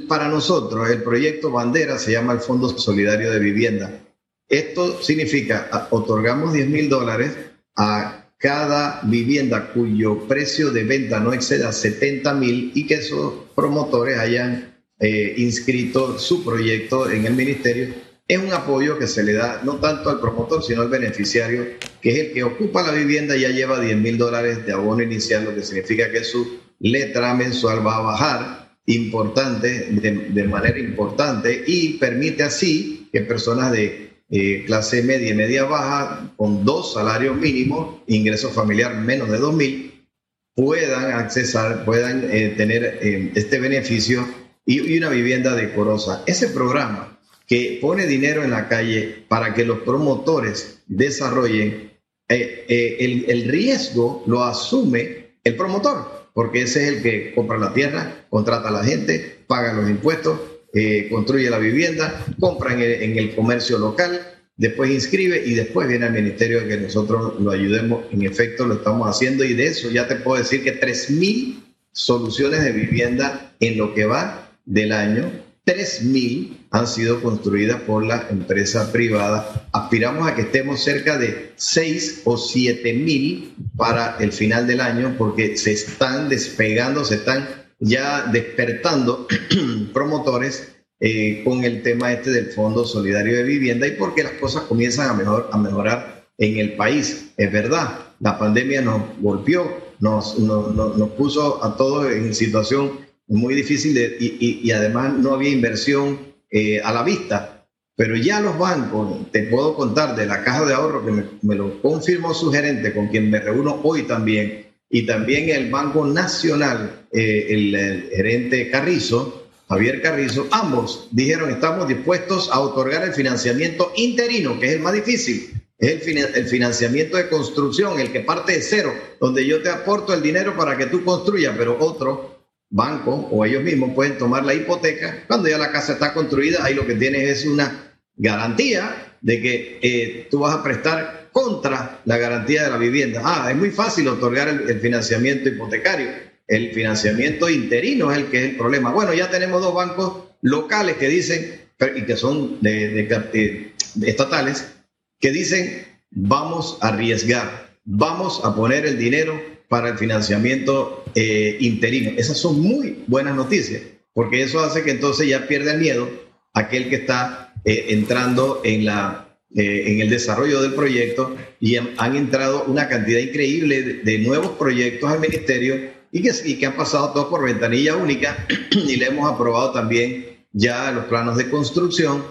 Para 0.09 0.29
nosotros 0.29 0.89
el 0.91 1.03
proyecto 1.03 1.51
bandera 1.51 1.99
se 1.99 2.13
llama 2.13 2.33
el 2.33 2.41
Fondo 2.41 2.69
Solidario 2.79 3.31
de 3.31 3.39
Vivienda. 3.41 4.01
Esto 4.49 5.03
significa, 5.03 5.89
otorgamos 5.91 6.53
10 6.53 6.69
mil 6.69 6.89
dólares 6.89 7.37
a 7.77 8.27
cada 8.39 9.01
vivienda 9.05 9.73
cuyo 9.73 10.29
precio 10.29 10.71
de 10.71 10.85
venta 10.85 11.19
no 11.19 11.33
exceda 11.33 11.73
70 11.73 12.35
mil 12.35 12.73
y 12.75 12.87
que 12.87 12.95
esos 12.95 13.35
promotores 13.55 14.19
hayan 14.19 14.75
eh, 15.01 15.35
inscrito 15.39 16.19
su 16.19 16.45
proyecto 16.45 17.11
en 17.11 17.27
el 17.27 17.35
ministerio 17.35 17.95
es 18.27 18.39
un 18.39 18.53
apoyo 18.53 18.99
que 18.99 19.07
se 19.07 19.23
le 19.23 19.35
da 19.35 19.61
no 19.65 19.75
tanto 19.77 20.09
al 20.09 20.19
promotor, 20.19 20.63
sino 20.63 20.81
al 20.81 20.89
beneficiario, 20.89 21.67
que 22.01 22.11
es 22.11 22.19
el 22.19 22.33
que 22.33 22.43
ocupa 22.43 22.83
la 22.83 22.93
vivienda 22.93 23.37
y 23.37 23.43
ya 23.43 23.51
lleva 23.51 23.79
10 23.79 23.99
mil 23.99 24.17
dólares 24.17 24.65
de 24.65 24.73
abono 24.73 25.03
inicial, 25.03 25.45
lo 25.45 25.55
que 25.55 25.63
significa 25.63 26.11
que 26.11 26.25
su 26.25 26.59
letra 26.81 27.35
mensual 27.35 27.87
va 27.87 27.97
a 27.97 28.01
bajar 28.01 28.64
importante, 28.87 29.89
de, 29.91 30.45
manera 30.45 30.79
importante, 30.79 31.65
y 31.67 31.95
permite 31.95 32.43
así 32.43 33.09
que 33.13 33.23
personas 33.23 33.73
de 33.73 34.11
eh, 34.31 34.65
clase 34.67 35.03
media 35.03 35.31
y 35.31 35.35
media 35.35 35.65
baja, 35.65 36.33
con 36.37 36.65
dos 36.65 36.95
salarios 36.95 37.37
mínimos, 37.37 38.03
ingreso 38.07 38.51
familiar 38.51 38.95
menos 38.97 39.31
de 39.31 39.39
2 39.39 39.55
mil, 39.55 40.07
puedan 40.55 41.13
accesar, 41.13 41.85
puedan 41.85 42.29
eh, 42.31 42.55
tener 42.57 42.99
eh, 43.03 43.33
este 43.35 43.59
beneficio 43.59 44.27
y, 44.67 44.97
una 44.99 45.09
vivienda 45.09 45.55
decorosa. 45.55 46.23
Ese 46.27 46.49
programa 46.49 47.19
que 47.47 47.79
pone 47.81 48.07
dinero 48.07 48.43
en 48.43 48.51
la 48.51 48.69
calle 48.69 49.25
para 49.29 49.55
que 49.55 49.65
los 49.65 49.81
promotores 49.81 50.83
desarrollen, 50.87 51.93
el, 52.29 53.49
riesgo 53.49 54.25
lo 54.27 54.43
asume 54.45 55.37
el 55.45 55.57
promotor, 55.57 56.24
porque 56.35 56.63
ese 56.63 56.83
es 56.83 56.97
el 56.97 57.03
que 57.03 57.33
compra 57.35 57.57
la 57.57 57.73
tierra, 57.73 58.27
contrata 58.29 58.69
a 58.69 58.73
la 58.73 58.85
gente, 58.85 59.39
paga 59.47 59.73
los 59.73 59.89
impuestos, 59.89 60.39
eh, 60.75 61.09
construye 61.11 61.49
la 61.49 61.59
vivienda, 61.59 62.27
compra 62.39 62.75
en 62.75 62.81
el, 62.83 63.03
en 63.03 63.19
el, 63.19 63.35
comercio 63.35 63.79
local, 63.79 64.21
después 64.57 64.91
inscribe 64.91 65.43
y 65.47 65.55
después 65.55 65.89
viene 65.89 66.07
al 66.07 66.13
ministerio 66.13 66.61
de 66.61 66.69
que 66.69 66.77
nosotros 66.77 67.41
lo 67.41 67.53
ayudemos. 67.53 68.05
En 68.13 68.23
efecto, 68.23 68.67
lo 68.67 68.75
estamos 68.75 69.09
haciendo 69.09 69.45
y 69.45 69.55
de 69.55 69.67
eso 69.67 69.91
ya 69.91 70.07
te 70.07 70.17
puedo 70.17 70.43
decir 70.43 70.63
que 70.63 70.79
3.000 70.79 71.63
soluciones 71.93 72.63
de 72.63 72.73
vivienda 72.73 73.55
en 73.61 73.79
lo 73.79 73.95
que 73.95 74.05
va 74.05 74.51
del 74.67 74.93
año 74.93 75.31
3.000 75.67 76.64
han 76.75 76.89
sido 76.89 77.23
construidas 77.23 77.83
por 77.83 78.05
la 78.05 78.27
empresa 78.31 78.91
privada. 78.91 79.69
Aspiramos 79.71 80.27
a 80.27 80.35
que 80.35 80.43
estemos 80.43 80.83
cerca 80.83 81.17
de 81.17 81.53
6 81.55 82.23
o 82.25 82.35
7.000 82.35 83.55
para 83.77 84.17
el 84.19 84.33
final 84.33 84.67
del 84.67 84.81
año 84.81 85.15
porque 85.17 85.57
se 85.57 85.71
están 85.71 86.29
despegando, 86.29 87.05
se 87.05 87.15
están 87.15 87.49
ya 87.79 88.23
despertando 88.25 89.29
promotores 89.93 90.75
eh, 90.99 91.43
con 91.45 91.63
el 91.63 91.81
tema 91.83 92.13
este 92.13 92.33
del 92.33 92.47
Fondo 92.47 92.85
Solidario 92.85 93.37
de 93.37 93.45
Vivienda 93.45 93.87
y 93.87 93.93
porque 93.93 94.25
las 94.25 94.33
cosas 94.33 94.65
comienzan 94.65 95.11
a, 95.11 95.15
mejor, 95.15 95.51
a 95.53 95.59
mejorar 95.59 96.27
en 96.39 96.59
el 96.59 96.73
país. 96.75 97.35
Es 97.37 97.53
verdad, 97.53 98.01
la 98.19 98.37
pandemia 98.37 98.83
nos 98.83 99.01
golpeó, 99.21 99.95
nos, 100.01 100.41
nos, 100.41 100.75
nos 100.75 101.11
puso 101.11 101.65
a 101.65 101.77
todos 101.77 102.11
en 102.11 102.35
situación 102.35 102.99
muy 103.29 103.55
difícil 103.55 103.95
de, 103.95 104.17
y, 104.19 104.61
y, 104.61 104.71
además 104.73 105.15
no 105.15 105.35
había 105.35 105.51
inversión 105.51 106.34
eh, 106.57 106.81
a 106.81 106.93
la 106.93 107.03
vista. 107.03 107.67
pero 107.97 108.15
ya 108.17 108.41
los 108.41 108.57
bancos, 108.57 109.29
te 109.33 109.43
puedo 109.43 109.75
contar 109.75 110.15
de 110.15 110.25
la 110.25 110.45
caja 110.45 110.65
de 110.65 110.73
ahorro 110.73 111.05
que 111.05 111.11
me, 111.43 111.55
lo 111.57 111.83
confirmó 111.83 112.33
su 112.33 112.53
gerente, 112.53 112.93
con 112.93 113.09
quien 113.09 113.29
me 113.29 113.41
reúno 113.41 113.81
hoy 113.83 114.05
también, 114.05 114.67
y 114.89 115.05
también 115.05 115.49
el 115.49 115.69
Banco 115.69 116.07
Nacional, 116.07 117.07
eh, 117.11 117.47
el, 117.51 118.09
gerente 118.15 118.71
Carrizo, 118.71 119.49
Javier 119.69 120.01
Carrizo, 120.01 120.47
ambos 120.53 121.09
dijeron 121.11 121.51
estamos 121.51 121.89
dispuestos 121.89 122.49
a 122.53 122.61
otorgar 122.61 123.03
el 123.03 123.15
financiamiento 123.15 123.93
interino, 123.97 124.61
que 124.61 124.67
es 124.67 124.73
el 124.75 124.81
más 124.81 124.93
difícil, 124.93 125.61
es 125.77 126.07
el, 126.07 126.19
el, 126.19 126.47
financiamiento 126.47 127.17
de 127.17 127.29
construcción, 127.29 127.99
el 127.99 128.13
que 128.13 128.21
parte 128.21 128.53
de 128.53 128.63
cero, 128.63 128.93
donde 129.21 129.45
yo 129.45 129.61
te 129.61 129.71
aporto 129.71 130.15
el 130.15 130.23
dinero 130.23 130.57
para 130.57 130.77
que 130.77 130.87
tú 130.87 131.05
construyas, 131.05 131.57
pero 131.59 131.77
otro 131.81 132.34
banco 132.75 133.29
o 133.31 133.45
ellos 133.45 133.63
mismos 133.63 133.95
pueden 133.95 134.19
tomar 134.19 134.45
la 134.45 134.53
hipoteca. 134.53 135.23
Cuando 135.29 135.49
ya 135.49 135.59
la 135.59 135.71
casa 135.71 135.93
está 135.93 136.13
construida, 136.13 136.65
ahí 136.65 136.75
lo 136.75 136.85
que 136.85 136.97
tienes 136.97 137.23
es 137.31 137.47
una 137.47 137.95
garantía 138.17 139.17
de 139.21 139.41
que 139.41 139.79
eh, 139.81 140.29
tú 140.29 140.41
vas 140.41 140.57
a 140.57 140.63
prestar 140.63 141.29
contra 141.31 142.01
la 142.05 142.19
garantía 142.19 142.65
de 142.65 142.71
la 142.71 142.77
vivienda. 142.77 143.23
Ah, 143.25 143.49
es 143.49 143.57
muy 143.57 143.71
fácil 143.71 144.09
otorgar 144.09 144.49
el, 144.49 144.81
financiamiento 144.81 145.49
hipotecario. 145.49 146.09
El 146.49 146.73
financiamiento 146.73 147.49
interino 147.49 148.11
es 148.11 148.19
el 148.19 148.27
que 148.27 148.39
es 148.39 148.51
el 148.51 148.57
problema. 148.57 148.91
Bueno, 148.91 149.15
ya 149.15 149.31
tenemos 149.31 149.63
dos 149.63 149.73
bancos 149.73 150.25
locales 150.43 150.97
que 150.97 151.09
dicen, 151.09 151.61
y 151.95 152.03
que 152.03 152.17
son 152.17 152.61
de, 152.61 153.73
estatales, 154.03 154.75
que 155.21 155.31
dicen, 155.31 155.87
vamos 156.11 156.79
a 156.81 156.89
arriesgar, 156.89 157.71
vamos 157.85 158.41
a 158.45 158.55
poner 158.55 158.85
el 158.85 158.99
dinero 158.99 159.54
para 159.69 159.89
el 159.89 159.99
financiamiento 159.99 161.05
eh, 161.15 161.57
interino. 161.61 162.13
Esas 162.17 162.39
son 162.39 162.61
muy 162.61 163.05
buenas 163.07 163.35
noticias, 163.35 163.83
porque 164.13 164.43
eso 164.43 164.61
hace 164.61 164.83
que 164.83 164.91
entonces 164.91 165.29
ya 165.29 165.47
pierda 165.47 165.73
el 165.73 165.81
miedo 165.81 166.09
aquel 166.53 166.89
que 166.89 166.97
está 166.97 167.55
eh, 167.65 167.87
entrando 167.89 168.61
en, 168.65 168.85
la, 168.85 169.37
eh, 169.55 169.85
en 169.87 170.01
el 170.01 170.11
desarrollo 170.11 170.63
del 170.63 170.75
proyecto 170.75 171.35
y 171.61 171.77
han, 171.77 172.17
entrado 172.17 172.65
una 172.65 172.89
cantidad 172.89 173.19
increíble 173.19 173.83
de, 174.05 174.19
nuevos 174.19 174.53
proyectos 174.53 175.11
al 175.11 175.21
ministerio 175.21 175.93
y 176.13 176.23
que, 176.23 176.31
y 176.45 176.55
que 176.57 176.67
han 176.67 176.77
pasado 176.77 177.13
todos 177.13 177.27
por 177.27 177.45
ventanilla 177.45 177.97
única 177.97 178.47
y 178.71 178.97
le 178.97 179.07
hemos 179.07 179.31
aprobado 179.31 179.73
también 179.73 180.27
ya 180.53 180.93
los 180.93 181.07
planos 181.07 181.37
de 181.37 181.51
construcción 181.51 182.23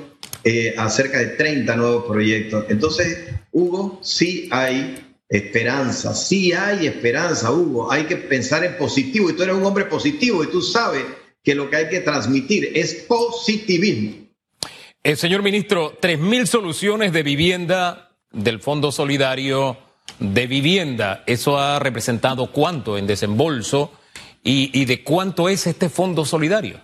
a 0.78 0.90
cerca 0.90 1.20
de 1.20 1.28
30 1.28 1.76
nuevos 1.78 2.06
proyectos. 2.06 2.66
Entonces, 2.68 3.30
Hugo, 3.54 4.00
sí 4.02 4.50
hay 4.52 5.13
Esperanza, 5.30 6.14
sí 6.14 6.54
hay 6.54 6.86
esperanza, 6.86 7.52
Hugo. 7.52 7.92
Hay 7.92 8.06
que 8.06 8.18
pensar 8.18 8.64
en 8.64 8.78
positivo 8.78 9.30
y 9.30 9.34
tú 9.34 9.44
eres 9.44 9.56
un 9.56 9.66
hombre 9.66 9.86
positivo 9.86 10.44
y 10.44 10.48
tú 10.48 10.62
sabes 10.62 11.04
que 11.44 11.56
lo 11.56 11.70
que 11.70 11.78
hay 11.78 11.90
que 11.90 12.02
transmitir 12.02 12.72
es 12.76 12.94
positivismo. 13.08 14.24
Eh, 15.04 15.16
señor 15.16 15.42
ministro, 15.44 15.98
tres 16.00 16.20
mil 16.20 16.48
soluciones 16.48 17.12
de 17.12 17.24
vivienda 17.24 18.12
del 18.32 18.62
Fondo 18.62 18.92
Solidario 18.92 19.78
de 20.20 20.48
Vivienda. 20.48 21.24
¿Eso 21.26 21.58
ha 21.58 21.80
representado 21.80 22.52
cuánto 22.52 22.98
en 22.98 23.08
desembolso 23.08 23.92
y, 24.44 24.70
y 24.80 24.86
de 24.86 25.04
cuánto 25.04 25.50
es 25.50 25.68
este 25.68 25.90
Fondo 25.90 26.26
Solidario? 26.26 26.80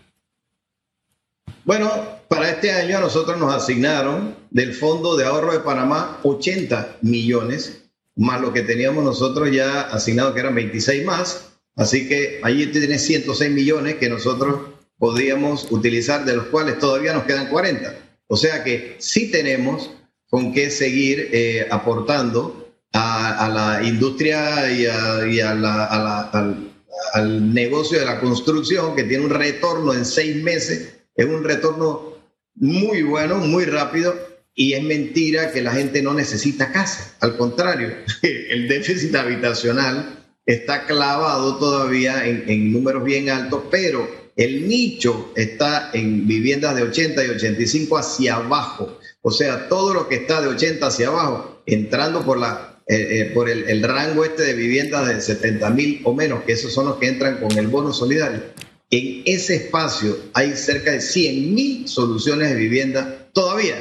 Bueno, 1.64 1.92
para 2.28 2.50
este 2.50 2.72
año 2.72 2.98
a 2.98 3.02
nosotros 3.02 3.38
nos 3.38 3.54
asignaron 3.54 4.36
del 4.50 4.74
Fondo 4.74 5.16
de 5.16 5.26
Ahorro 5.26 5.54
de 5.54 5.60
Panamá 5.60 6.20
80 6.24 6.98
millones 7.02 7.79
más 8.20 8.42
lo 8.42 8.52
que 8.52 8.64
teníamos 8.64 9.04
nosotros 9.04 9.50
ya 9.50 9.82
asignado, 9.82 10.34
que 10.34 10.42
eran 10.42 10.54
26 10.54 11.06
más. 11.06 11.52
Así 11.76 12.10
que 12.10 12.42
allí 12.44 12.68
tienes 12.68 13.06
106 13.06 13.50
millones 13.50 13.96
que 13.96 14.10
nosotros 14.10 14.60
podríamos 14.98 15.72
utilizar, 15.72 16.26
de 16.26 16.36
los 16.36 16.48
cuales 16.48 16.78
todavía 16.80 17.14
nos 17.14 17.24
quedan 17.24 17.48
40. 17.48 17.96
O 18.28 18.36
sea 18.36 18.64
que 18.64 18.98
sí 19.00 19.32
tenemos 19.32 19.92
con 20.30 20.54
qué 20.54 20.70
seguir 20.70 21.30
eh, 21.32 21.66
aportando 21.72 22.68
a, 22.92 23.50
la 23.54 23.88
industria 23.88 24.70
y, 24.70 24.86
al 24.86 26.74
negocio 27.54 28.00
de 28.00 28.06
la 28.06 28.20
construcción, 28.20 28.96
que 28.96 29.06
tiene 29.06 29.24
un 29.24 29.32
retorno 29.32 29.94
en 29.94 30.04
seis 30.04 30.44
meses. 30.44 30.94
Es 31.16 31.26
un 31.26 31.42
retorno 31.44 32.18
muy 32.56 33.02
bueno, 33.04 33.38
muy 33.38 33.64
rápido 33.64 34.29
y 34.56 34.74
es 34.74 34.84
mentira 34.84 35.52
que 35.52 35.62
la 35.62 35.72
gente 35.72 36.02
no 36.02 36.14
necesita 36.14 36.72
casa. 36.72 37.16
Al 37.22 37.38
contrario, 37.38 37.96
el 38.22 38.68
déficit 38.68 39.16
habitacional 39.16 40.20
está 40.46 40.86
clavado 40.86 41.58
todavía 41.58 42.26
en, 42.26 42.74
números 42.74 43.04
bien 43.04 43.30
altos, 43.30 43.64
pero 43.70 44.10
el 44.36 44.68
nicho 44.68 45.32
está 45.36 45.92
en 45.94 46.28
viviendas 46.28 46.76
de 46.76 46.84
80 46.84 47.24
y 47.26 47.30
85 47.30 47.98
hacia 47.98 48.36
abajo. 48.36 49.00
O 49.22 49.32
sea, 49.32 49.68
todo 49.70 49.94
lo 49.94 50.10
que 50.10 50.16
está 50.16 50.42
de 50.42 50.48
80 50.48 50.88
hacia 50.88 51.10
abajo, 51.10 51.62
entrando 51.66 52.26
por, 52.26 52.40
la, 52.40 52.82
eh, 52.88 52.96
eh, 53.12 53.32
por 53.34 53.50
el, 53.50 53.70
el, 53.70 53.84
rango 53.84 54.26
este 54.26 54.44
de 54.44 54.54
viviendas 54.54 55.08
de 55.08 55.22
70 55.22 55.70
mil 55.70 56.02
o 56.04 56.16
menos, 56.16 56.44
que 56.44 56.54
esos 56.54 56.74
son 56.74 56.88
los 56.88 56.98
que 56.98 57.10
entran 57.10 57.38
con 57.38 57.56
el 57.58 57.68
bono 57.68 57.94
solidario. 57.94 58.42
En 58.90 59.22
ese 59.26 59.56
espacio 59.56 60.18
hay 60.34 60.56
cerca 60.56 60.92
de 60.92 61.02
100 61.02 61.54
mil 61.54 61.88
soluciones 61.88 62.50
de 62.50 62.56
vivienda 62.56 63.30
todavía 63.34 63.76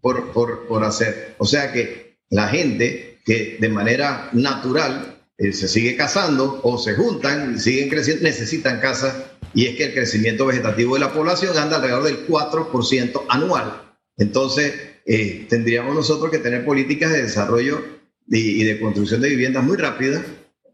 por, 0.00 0.32
por, 0.32 0.66
por 0.66 0.84
hacer. 0.84 1.34
O 1.38 1.44
sea 1.44 1.72
que 1.72 2.18
la 2.30 2.48
gente 2.48 3.18
que 3.24 3.58
de 3.60 3.68
manera 3.68 4.30
natural 4.32 5.18
eh, 5.36 5.52
se 5.52 5.68
sigue 5.68 5.96
casando 5.96 6.60
o 6.62 6.78
se 6.78 6.94
juntan 6.94 7.54
y 7.54 7.58
siguen 7.60 7.88
creciendo, 7.88 8.24
necesitan 8.24 8.80
casa 8.80 9.32
y 9.54 9.66
es 9.66 9.76
que 9.76 9.84
el 9.84 9.94
crecimiento 9.94 10.46
vegetativo 10.46 10.94
de 10.94 11.00
la 11.00 11.12
población 11.12 11.56
anda 11.56 11.76
alrededor 11.76 12.04
del 12.04 12.26
4% 12.26 13.22
anual. 13.28 13.82
Entonces, 14.16 14.74
eh, 15.06 15.46
tendríamos 15.48 15.94
nosotros 15.94 16.30
que 16.30 16.38
tener 16.38 16.64
políticas 16.64 17.12
de 17.12 17.22
desarrollo 17.22 17.82
y, 18.26 18.64
de 18.64 18.80
construcción 18.80 19.20
de 19.20 19.30
viviendas 19.30 19.64
muy 19.64 19.76
rápidas 19.76 20.22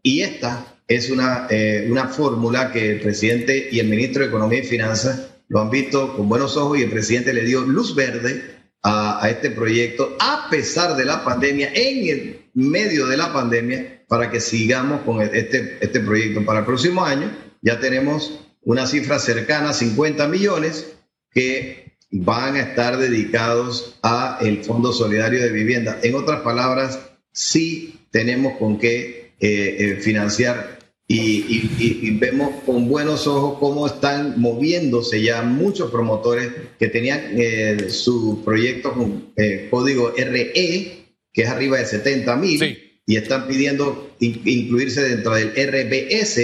y 0.03 0.21
esta 0.21 0.79
es 0.87 1.09
una, 1.09 1.47
eh, 1.49 1.87
una 1.89 2.07
fórmula 2.07 2.71
que 2.71 2.91
el 2.91 3.01
presidente 3.01 3.69
y 3.71 3.79
el 3.79 3.87
ministro 3.87 4.23
de 4.23 4.29
Economía 4.29 4.59
y 4.59 4.65
Finanzas 4.65 5.29
lo 5.47 5.61
han 5.61 5.69
visto 5.69 6.17
con 6.17 6.27
buenos 6.27 6.57
ojos 6.57 6.79
y 6.79 6.83
el 6.83 6.89
presidente 6.89 7.33
le 7.33 7.45
dio 7.45 7.61
luz 7.61 7.95
verde 7.95 8.54
a, 8.87 9.27
este 9.29 9.49
proyecto 9.49 10.15
a 10.19 10.47
pesar 10.49 10.95
de 10.95 11.05
la 11.05 11.23
pandemia, 11.23 11.71
en 11.73 12.07
el 12.07 12.45
medio 12.53 13.07
de 13.07 13.17
la 13.17 13.33
pandemia, 13.33 14.03
para 14.07 14.29
que 14.29 14.39
sigamos 14.39 15.01
con 15.01 15.21
este, 15.21 15.77
este 15.81 15.99
proyecto. 15.99 16.45
Para 16.45 16.59
el 16.59 16.65
próximo 16.65 17.03
año 17.03 17.31
ya 17.61 17.79
tenemos 17.79 18.39
una 18.61 18.85
cifra 18.85 19.17
cercana 19.17 19.69
a 19.69 19.73
50 19.73 20.27
millones 20.27 20.93
que 21.31 21.97
van 22.11 22.55
a 22.55 22.61
estar 22.61 22.97
dedicados 22.97 23.97
a 24.03 24.37
el 24.41 24.63
Fondo 24.63 24.93
Solidario 24.93 25.41
de 25.41 25.51
Vivienda. 25.51 25.97
En 26.03 26.13
otras 26.13 26.41
palabras, 26.41 26.99
sí 27.31 28.07
tenemos 28.11 28.57
con 28.57 28.77
qué 28.77 29.33
eh, 29.39 29.75
eh, 29.79 29.95
financiar 29.99 30.74
y, 31.07 32.17
vemos 32.17 32.63
con 32.65 32.87
buenos 32.89 33.27
ojos 33.27 33.59
cómo 33.59 33.85
están 33.85 34.39
moviéndose 34.39 35.21
ya 35.21 35.43
muchos 35.43 35.91
promotores 35.91 36.51
que 36.79 36.87
tenían 36.87 37.21
eh, 37.37 37.89
su 37.89 38.43
proyecto 38.43 38.93
con 38.93 39.31
eh, 39.35 39.67
código 39.69 40.13
RE, 40.17 41.05
que 41.31 41.41
es 41.41 41.47
arriba 41.47 41.77
de 41.77 41.85
70 41.85 42.35
mil, 42.37 43.01
y 43.05 43.15
están 43.17 43.47
pidiendo 43.47 44.15
incluirse 44.19 45.03
dentro 45.03 45.35
del 45.35 45.49
RBS, 45.49 46.39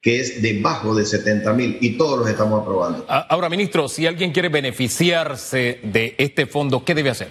que 0.00 0.18
es 0.18 0.42
debajo 0.42 0.96
de 0.96 1.06
70 1.06 1.52
mil, 1.52 1.78
y 1.80 1.90
todos 1.96 2.18
los 2.18 2.28
estamos 2.28 2.62
aprobando. 2.62 3.06
Ahora, 3.08 3.48
ministro, 3.48 3.88
si 3.88 4.04
alguien 4.06 4.32
quiere 4.32 4.48
beneficiarse 4.48 5.78
de 5.84 6.16
este 6.18 6.46
fondo, 6.46 6.84
¿qué 6.84 6.96
debe 6.96 7.10
hacer? 7.10 7.28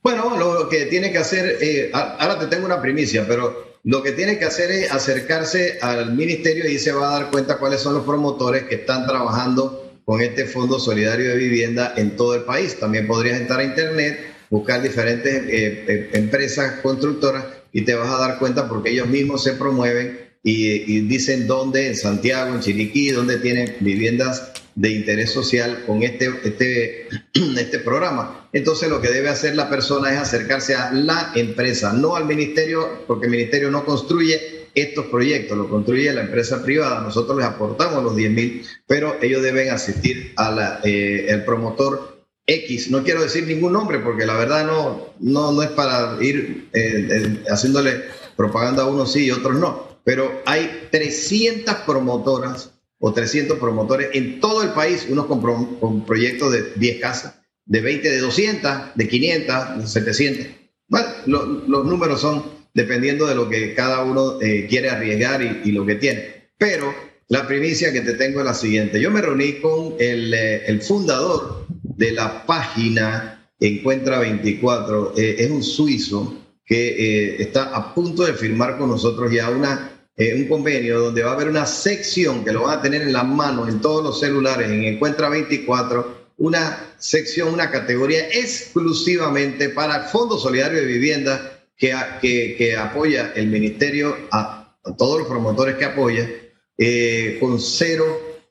Bueno, 0.00 0.36
lo 0.38 0.68
que 0.68 0.86
tiene 0.86 1.10
que 1.10 1.18
hacer, 1.18 1.58
eh, 1.60 1.90
ahora 1.92 2.38
te 2.38 2.46
tengo 2.46 2.66
una 2.66 2.80
primicia, 2.80 3.26
pero 3.26 3.69
lo 3.84 4.02
que 4.02 4.12
tiene 4.12 4.38
que 4.38 4.44
hacer 4.44 4.70
es 4.70 4.92
acercarse 4.92 5.78
al 5.80 6.14
ministerio 6.14 6.68
y 6.68 6.78
se 6.78 6.92
va 6.92 7.08
a 7.08 7.20
dar 7.20 7.30
cuenta 7.30 7.58
cuáles 7.58 7.80
son 7.80 7.94
los 7.94 8.04
promotores 8.04 8.64
que 8.64 8.76
están 8.76 9.06
trabajando 9.06 9.98
con 10.04 10.20
este 10.20 10.44
Fondo 10.44 10.78
Solidario 10.78 11.30
de 11.30 11.36
Vivienda 11.36 11.94
en 11.96 12.16
todo 12.16 12.34
el 12.34 12.42
país. 12.42 12.78
También 12.78 13.06
podrías 13.06 13.40
entrar 13.40 13.60
a 13.60 13.64
internet, 13.64 14.20
buscar 14.50 14.82
diferentes 14.82 15.32
eh, 15.34 15.84
eh, 15.86 16.10
empresas 16.12 16.80
constructoras 16.82 17.44
y 17.72 17.82
te 17.82 17.94
vas 17.94 18.08
a 18.08 18.18
dar 18.18 18.38
cuenta 18.38 18.68
porque 18.68 18.90
ellos 18.90 19.08
mismos 19.08 19.44
se 19.44 19.52
promueven 19.52 20.30
y, 20.42 21.00
dicen 21.02 21.46
dónde, 21.46 21.88
en 21.88 21.96
Santiago, 21.96 22.54
en 22.54 22.60
Chiriquí, 22.60 23.10
dónde 23.10 23.38
tienen 23.38 23.76
viviendas 23.80 24.52
de 24.80 24.90
interés 24.90 25.30
social 25.30 25.84
con 25.86 26.02
este, 26.02 26.30
este, 26.42 27.08
este 27.60 27.78
programa. 27.80 28.48
Entonces 28.54 28.88
lo 28.88 29.02
que 29.02 29.08
debe 29.08 29.28
hacer 29.28 29.54
la 29.54 29.68
persona 29.68 30.10
es 30.12 30.18
acercarse 30.18 30.74
a 30.74 30.90
la 30.90 31.32
empresa, 31.34 31.92
no 31.92 32.16
al 32.16 32.24
ministerio, 32.24 33.04
porque 33.06 33.26
el 33.26 33.32
ministerio 33.32 33.70
no 33.70 33.84
construye 33.84 34.68
estos 34.74 35.06
proyectos, 35.06 35.58
lo 35.58 35.68
construye 35.68 36.10
la 36.14 36.22
empresa 36.22 36.64
privada. 36.64 37.02
Nosotros 37.02 37.36
les 37.36 37.46
aportamos 37.46 38.02
los 38.02 38.16
10 38.16 38.30
mil, 38.30 38.66
pero 38.86 39.16
ellos 39.20 39.42
deben 39.42 39.68
asistir 39.68 40.32
al 40.36 40.80
eh, 40.82 41.42
promotor 41.44 42.24
X. 42.46 42.90
No 42.90 43.04
quiero 43.04 43.22
decir 43.22 43.46
ningún 43.46 43.74
nombre 43.74 43.98
porque 43.98 44.24
la 44.24 44.34
verdad 44.34 44.64
no, 44.64 45.12
no, 45.20 45.52
no 45.52 45.62
es 45.62 45.70
para 45.70 46.16
ir 46.22 46.70
eh, 46.72 47.08
eh, 47.10 47.44
haciéndole 47.50 48.04
propaganda 48.34 48.84
a 48.84 48.86
unos 48.86 49.12
sí 49.12 49.26
y 49.26 49.30
otros 49.30 49.56
no 49.56 49.90
pero 50.04 50.42
hay 50.46 50.88
300 50.90 51.74
promotoras 51.86 52.70
o 53.00 53.12
300 53.12 53.58
promotores 53.58 54.10
en 54.12 54.40
todo 54.40 54.62
el 54.62 54.70
país, 54.70 55.06
unos 55.08 55.26
con, 55.26 56.04
proyectos 56.04 56.52
de 56.52 56.72
10 56.76 57.00
casas, 57.00 57.34
de 57.64 57.80
20, 57.80 58.10
de 58.10 58.18
200, 58.18 58.72
de 58.94 59.08
500, 59.08 59.78
de 59.78 59.86
700. 59.86 60.46
Bueno, 60.86 61.06
los 61.26 61.86
números 61.86 62.20
son 62.20 62.44
dependiendo 62.74 63.26
de 63.26 63.34
lo 63.34 63.48
que 63.48 63.74
cada 63.74 64.04
uno 64.04 64.40
eh, 64.40 64.66
quiere 64.68 64.90
arriesgar 64.90 65.62
y, 65.64 65.72
lo 65.72 65.86
que 65.86 65.94
tiene. 65.94 66.50
Pero 66.58 66.94
la 67.28 67.46
primicia 67.46 67.92
que 67.92 68.02
te 68.02 68.14
tengo 68.14 68.40
es 68.40 68.46
la 68.46 68.54
siguiente. 68.54 69.00
Yo 69.00 69.10
me 69.10 69.22
reuní 69.22 69.54
con 69.54 69.94
el, 69.98 70.34
eh, 70.34 70.66
el 70.66 70.82
fundador 70.82 71.66
de 71.82 72.12
la 72.12 72.44
página 72.46 73.36
Encuentra 73.58 74.20
24. 74.20 75.14
Eh, 75.16 75.36
es 75.38 75.50
un 75.50 75.62
suizo 75.62 76.34
que 76.64 77.36
está 77.42 77.64
a 77.76 77.94
punto 77.94 78.24
de 78.24 78.32
firmar 78.32 78.78
con 78.78 78.88
nosotros 78.88 79.30
ya 79.32 79.50
una, 79.50 79.99
un 80.34 80.46
convenio 80.48 81.00
donde 81.00 81.22
va 81.22 81.30
a 81.30 81.34
haber 81.34 81.48
una 81.48 81.64
sección 81.64 82.44
que 82.44 82.52
lo 82.52 82.64
van 82.64 82.78
a 82.78 82.82
tener 82.82 83.02
en 83.02 83.12
la 83.12 83.24
mano 83.24 83.66
en 83.66 83.80
todos 83.80 84.04
los 84.04 84.20
celulares 84.20 84.70
en 84.70 84.84
Encuentra 84.84 85.30
24 85.30 86.20
una 86.40 86.94
sección, 86.98 87.52
una 87.52 87.70
categoría 87.70 88.28
exclusivamente 88.28 89.68
para 89.68 89.96
el 89.96 90.02
Fondo 90.04 90.38
Solidario 90.38 90.80
de 90.80 90.86
Vivienda 90.86 91.60
que, 91.76 92.56
que, 92.56 92.76
apoya 92.76 93.32
el 93.34 93.48
ministerio 93.48 94.16
a, 94.30 94.76
todos 94.96 95.20
los 95.20 95.28
promotores 95.28 95.76
que 95.76 95.84
apoya, 95.84 96.28
eh, 96.76 97.36
con 97.40 97.60
cero, 97.60 98.04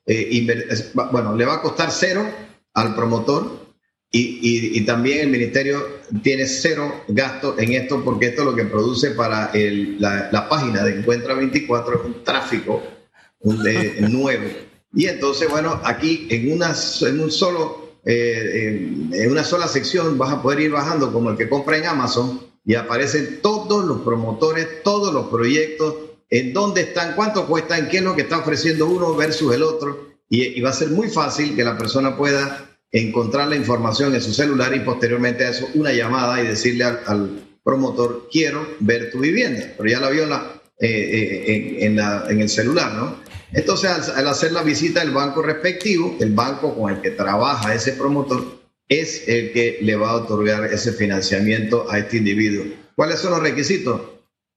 eh, 0.06 0.92
bueno, 0.94 1.34
le 1.34 1.44
va 1.44 1.54
a 1.54 1.62
costar 1.62 1.90
cero 1.90 2.28
al 2.74 2.94
promotor 2.94 3.69
y, 4.12 4.76
y, 4.76 4.80
también 4.84 5.20
el 5.20 5.28
ministerio 5.28 6.00
tiene 6.22 6.46
cero 6.46 7.04
gasto 7.06 7.56
en 7.58 7.72
esto 7.74 8.02
porque 8.04 8.26
esto 8.26 8.42
es 8.42 8.46
lo 8.48 8.54
que 8.56 8.64
produce 8.64 9.12
para 9.12 9.50
el, 9.54 10.00
la, 10.00 10.28
la, 10.32 10.48
página 10.48 10.82
de 10.82 10.98
Encuentra 10.98 11.34
24 11.34 11.94
es 11.94 12.04
un 12.04 12.24
tráfico 12.24 12.82
nuevo. 13.42 14.46
Y 14.92 15.06
entonces, 15.06 15.48
bueno, 15.48 15.80
aquí 15.84 16.26
en, 16.28 16.52
una, 16.52 16.74
en 17.02 17.20
un 17.20 17.30
solo 17.30 17.90
eh, 18.04 18.92
en 19.12 19.30
una 19.30 19.44
sola 19.44 19.68
sección 19.68 20.16
vas 20.16 20.32
a 20.32 20.42
poder 20.42 20.60
ir 20.60 20.70
bajando 20.70 21.12
como 21.12 21.30
el 21.30 21.36
que 21.36 21.48
compra 21.48 21.76
en 21.76 21.86
Amazon 21.86 22.40
y 22.64 22.74
aparecen 22.74 23.40
todos 23.42 23.84
los 23.84 24.00
promotores, 24.00 24.82
todos 24.82 25.12
los 25.12 25.28
proyectos, 25.28 25.94
en 26.28 26.52
dónde 26.52 26.82
están, 26.82 27.14
cuánto 27.14 27.46
cuestan, 27.46 27.88
qué 27.88 27.98
es 27.98 28.02
lo 28.02 28.14
que 28.14 28.22
está 28.22 28.38
ofreciendo 28.38 28.86
uno 28.86 29.14
versus 29.14 29.54
el 29.54 29.62
otro. 29.62 30.10
Y, 30.28 30.60
va 30.60 30.70
a 30.70 30.74
ser 30.74 30.90
muy 30.90 31.08
fácil 31.08 31.56
que 31.56 31.64
la 31.64 31.76
persona 31.76 32.16
pueda 32.16 32.69
encontrar 32.92 33.48
la 33.48 33.56
información 33.56 34.14
en 34.14 34.20
su 34.20 34.32
celular 34.32 34.74
y 34.74 34.80
posteriormente 34.80 35.44
a 35.44 35.50
eso 35.50 35.68
una 35.74 35.92
llamada 35.92 36.42
y 36.42 36.46
decirle 36.46 36.84
al, 36.84 37.46
promotor, 37.62 38.28
quiero 38.32 38.66
ver 38.80 39.10
tu 39.10 39.20
vivienda. 39.20 39.74
Pero 39.76 39.88
ya 39.88 40.00
la 40.00 40.08
vio 40.08 40.24
en, 40.24 40.32
eh, 40.32 41.84
eh, 41.86 41.96
el 42.30 42.48
celular, 42.48 42.94
¿no? 42.94 43.16
Entonces, 43.52 43.90
al, 43.90 44.26
hacer 44.26 44.52
la 44.52 44.62
visita 44.62 45.00
del 45.00 45.10
banco 45.10 45.42
respectivo, 45.42 46.16
el 46.20 46.32
banco 46.32 46.74
con 46.74 46.92
el 46.92 47.00
que 47.00 47.10
trabaja 47.10 47.74
ese 47.74 47.92
promotor 47.92 48.60
es 48.88 49.28
el 49.28 49.52
que 49.52 49.78
le 49.82 49.94
va 49.96 50.10
a 50.10 50.16
otorgar 50.16 50.64
ese 50.72 50.92
financiamiento 50.92 51.86
a 51.90 51.98
este 51.98 52.16
individuo. 52.16 52.64
¿Cuáles 52.96 53.20
son 53.20 53.32
los 53.32 53.42
requisitos? 53.42 54.00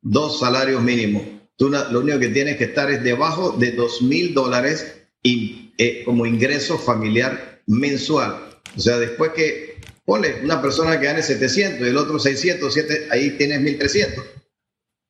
Dos 0.01 0.39
salarios 0.39 0.81
mínimos. 0.81 1.23
Lo 1.59 1.99
único 1.99 2.19
que 2.19 2.29
tienes 2.29 2.57
que 2.57 2.65
estar 2.65 2.89
es 2.91 3.03
debajo 3.03 3.51
de 3.51 3.71
dos 3.71 4.01
mil 4.01 4.33
dólares 4.33 4.95
eh, 5.23 6.03
como 6.03 6.25
ingreso 6.25 6.77
familiar 6.77 7.52
mensual. 7.67 8.49
O 8.75 8.79
sea, 8.79 8.97
después 8.97 9.31
que 9.33 9.81
pone 10.05 10.35
una 10.43 10.61
persona 10.61 10.99
que 10.99 11.05
gane 11.05 11.23
700 11.23 11.87
y 11.87 11.89
el 11.89 11.97
otro 11.97 12.19
600, 12.19 12.77
ahí 13.11 13.31
tienes 13.37 13.61
1300. 13.61 14.23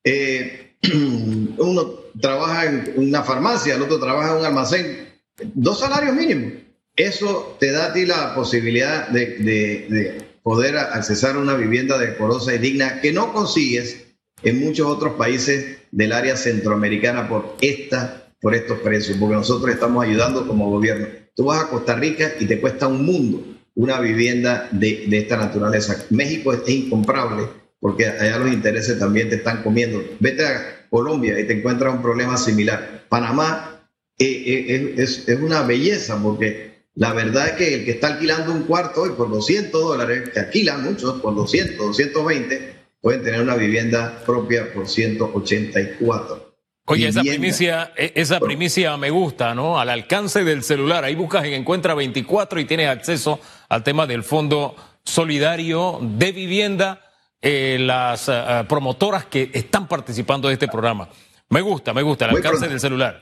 Eh, 0.03 0.75
uno 1.57 2.03
trabaja 2.19 2.65
en 2.65 2.93
una 2.95 3.23
farmacia, 3.23 3.75
el 3.75 3.81
otro 3.81 3.99
trabaja 3.99 4.31
en 4.31 4.39
un 4.39 4.45
almacén, 4.45 5.09
dos 5.53 5.79
salarios 5.79 6.15
mínimos. 6.15 6.53
Eso 6.95 7.57
te 7.59 7.71
da 7.71 7.87
a 7.87 7.93
ti 7.93 8.05
la 8.05 8.35
posibilidad 8.35 9.07
de, 9.07 10.21
poder 10.43 10.77
accesar 10.77 11.35
a 11.35 11.39
una 11.39 11.55
vivienda 11.55 11.97
decorosa 11.97 12.53
y 12.53 12.57
digna 12.57 12.99
que 12.99 13.13
no 13.13 13.31
consigues 13.31 14.07
en 14.43 14.59
muchos 14.59 14.87
otros 14.87 15.13
países 15.13 15.77
del 15.91 16.11
área 16.11 16.35
centroamericana 16.35 17.29
por, 17.29 17.55
esta, 17.61 18.27
por 18.41 18.53
estos 18.53 18.79
precios, 18.79 19.17
porque 19.17 19.35
nosotros 19.35 19.73
estamos 19.73 20.03
ayudando 20.03 20.45
como 20.45 20.69
gobierno. 20.69 21.07
Tú 21.35 21.45
vas 21.45 21.63
a 21.63 21.69
Costa 21.69 21.95
Rica 21.95 22.33
y 22.39 22.45
te 22.45 22.59
cuesta 22.59 22.87
un 22.87 23.05
mundo 23.05 23.53
una 23.75 23.99
vivienda 23.99 24.67
de, 24.71 25.05
esta 25.11 25.37
naturaleza. 25.37 26.05
México 26.09 26.53
es 26.53 26.67
incomparable 26.69 27.47
porque 27.79 28.07
allá 28.07 28.37
los 28.37 28.53
intereses 28.53 28.99
también 28.99 29.29
te 29.29 29.35
están 29.35 29.63
comiendo. 29.63 30.03
Vete 30.19 30.45
a 30.45 30.87
Colombia 30.89 31.39
y 31.39 31.47
te 31.47 31.53
encuentras 31.53 31.93
un 31.93 32.01
problema 32.01 32.37
similar. 32.37 33.05
Panamá 33.09 33.89
eh, 34.17 34.43
eh, 34.45 34.95
es, 34.97 35.27
es, 35.27 35.39
una 35.39 35.63
belleza 35.63 36.21
porque 36.21 36.85
la 36.95 37.13
verdad 37.13 37.47
es 37.49 37.53
que 37.53 37.73
el 37.73 37.85
que 37.85 37.91
está 37.91 38.07
alquilando 38.07 38.53
un 38.53 38.63
cuarto 38.63 39.01
hoy 39.01 39.11
por 39.17 39.29
200 39.29 39.81
dólares, 39.81 40.29
que 40.29 40.39
alquilan 40.39 40.83
muchos 40.83 41.19
por 41.19 41.35
200, 41.35 41.77
220, 41.77 42.75
pueden 43.01 43.23
tener 43.23 43.41
una 43.41 43.55
vivienda 43.55 44.23
propia 44.25 44.71
por 44.71 44.87
184. 44.87 46.42
Oye, 46.85 47.07
esa 47.07 47.21
primicia, 47.21 47.93
e, 47.95 48.11
esa 48.15 48.39
primicia 48.39 48.97
me 48.97 49.09
gusta, 49.09 49.55
¿no? 49.55 49.79
Al 49.79 49.89
alcance 49.89 50.43
del 50.43 50.63
celular. 50.63 51.03
Ahí 51.05 51.15
buscas 51.15 51.45
en 51.45 51.53
Encuentra 51.53 51.93
24 51.93 52.59
y 52.59 52.65
tienes 52.65 52.89
acceso 52.89 53.39
al 53.69 53.83
tema 53.83 54.05
del 54.05 54.23
Fondo 54.23 54.75
Solidario 55.03 55.99
de 56.01 56.31
Vivienda 56.31 57.01
eh, 57.41 57.77
las 57.79 58.29
eh, 58.29 58.65
promotoras 58.67 59.25
que 59.25 59.49
están 59.53 59.87
participando 59.87 60.47
de 60.47 60.55
este 60.55 60.67
programa. 60.67 61.07
Me 61.49 61.61
gusta, 61.61 61.93
me 61.93 62.01
gusta, 62.01 62.25
el 62.25 62.37
alcance 62.37 62.67
del 62.67 62.79
celular. 62.79 63.19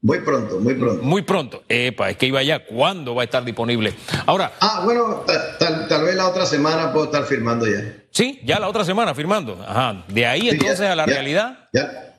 Muy 0.00 0.18
pronto, 0.20 0.58
muy 0.58 0.74
pronto. 0.74 1.02
Muy 1.04 1.22
pronto. 1.22 1.62
Epa, 1.68 2.10
es 2.10 2.16
que 2.16 2.26
iba 2.26 2.42
ya. 2.42 2.66
¿Cuándo 2.66 3.14
va 3.14 3.22
a 3.22 3.24
estar 3.24 3.44
disponible? 3.44 3.94
Ahora. 4.26 4.52
Ah, 4.60 4.82
bueno, 4.84 5.24
tal, 5.58 6.04
vez 6.04 6.16
la 6.16 6.28
otra 6.28 6.44
semana 6.44 6.92
puedo 6.92 7.06
estar 7.06 7.24
firmando 7.24 7.66
ya. 7.66 8.02
Sí, 8.10 8.40
ya 8.44 8.58
la 8.58 8.68
otra 8.68 8.84
semana 8.84 9.14
firmando. 9.14 9.64
Ajá. 9.66 10.04
De 10.08 10.26
ahí 10.26 10.48
entonces 10.48 10.80
a 10.80 10.96
la 10.96 11.06
realidad. 11.06 11.68
Ya, 11.72 12.11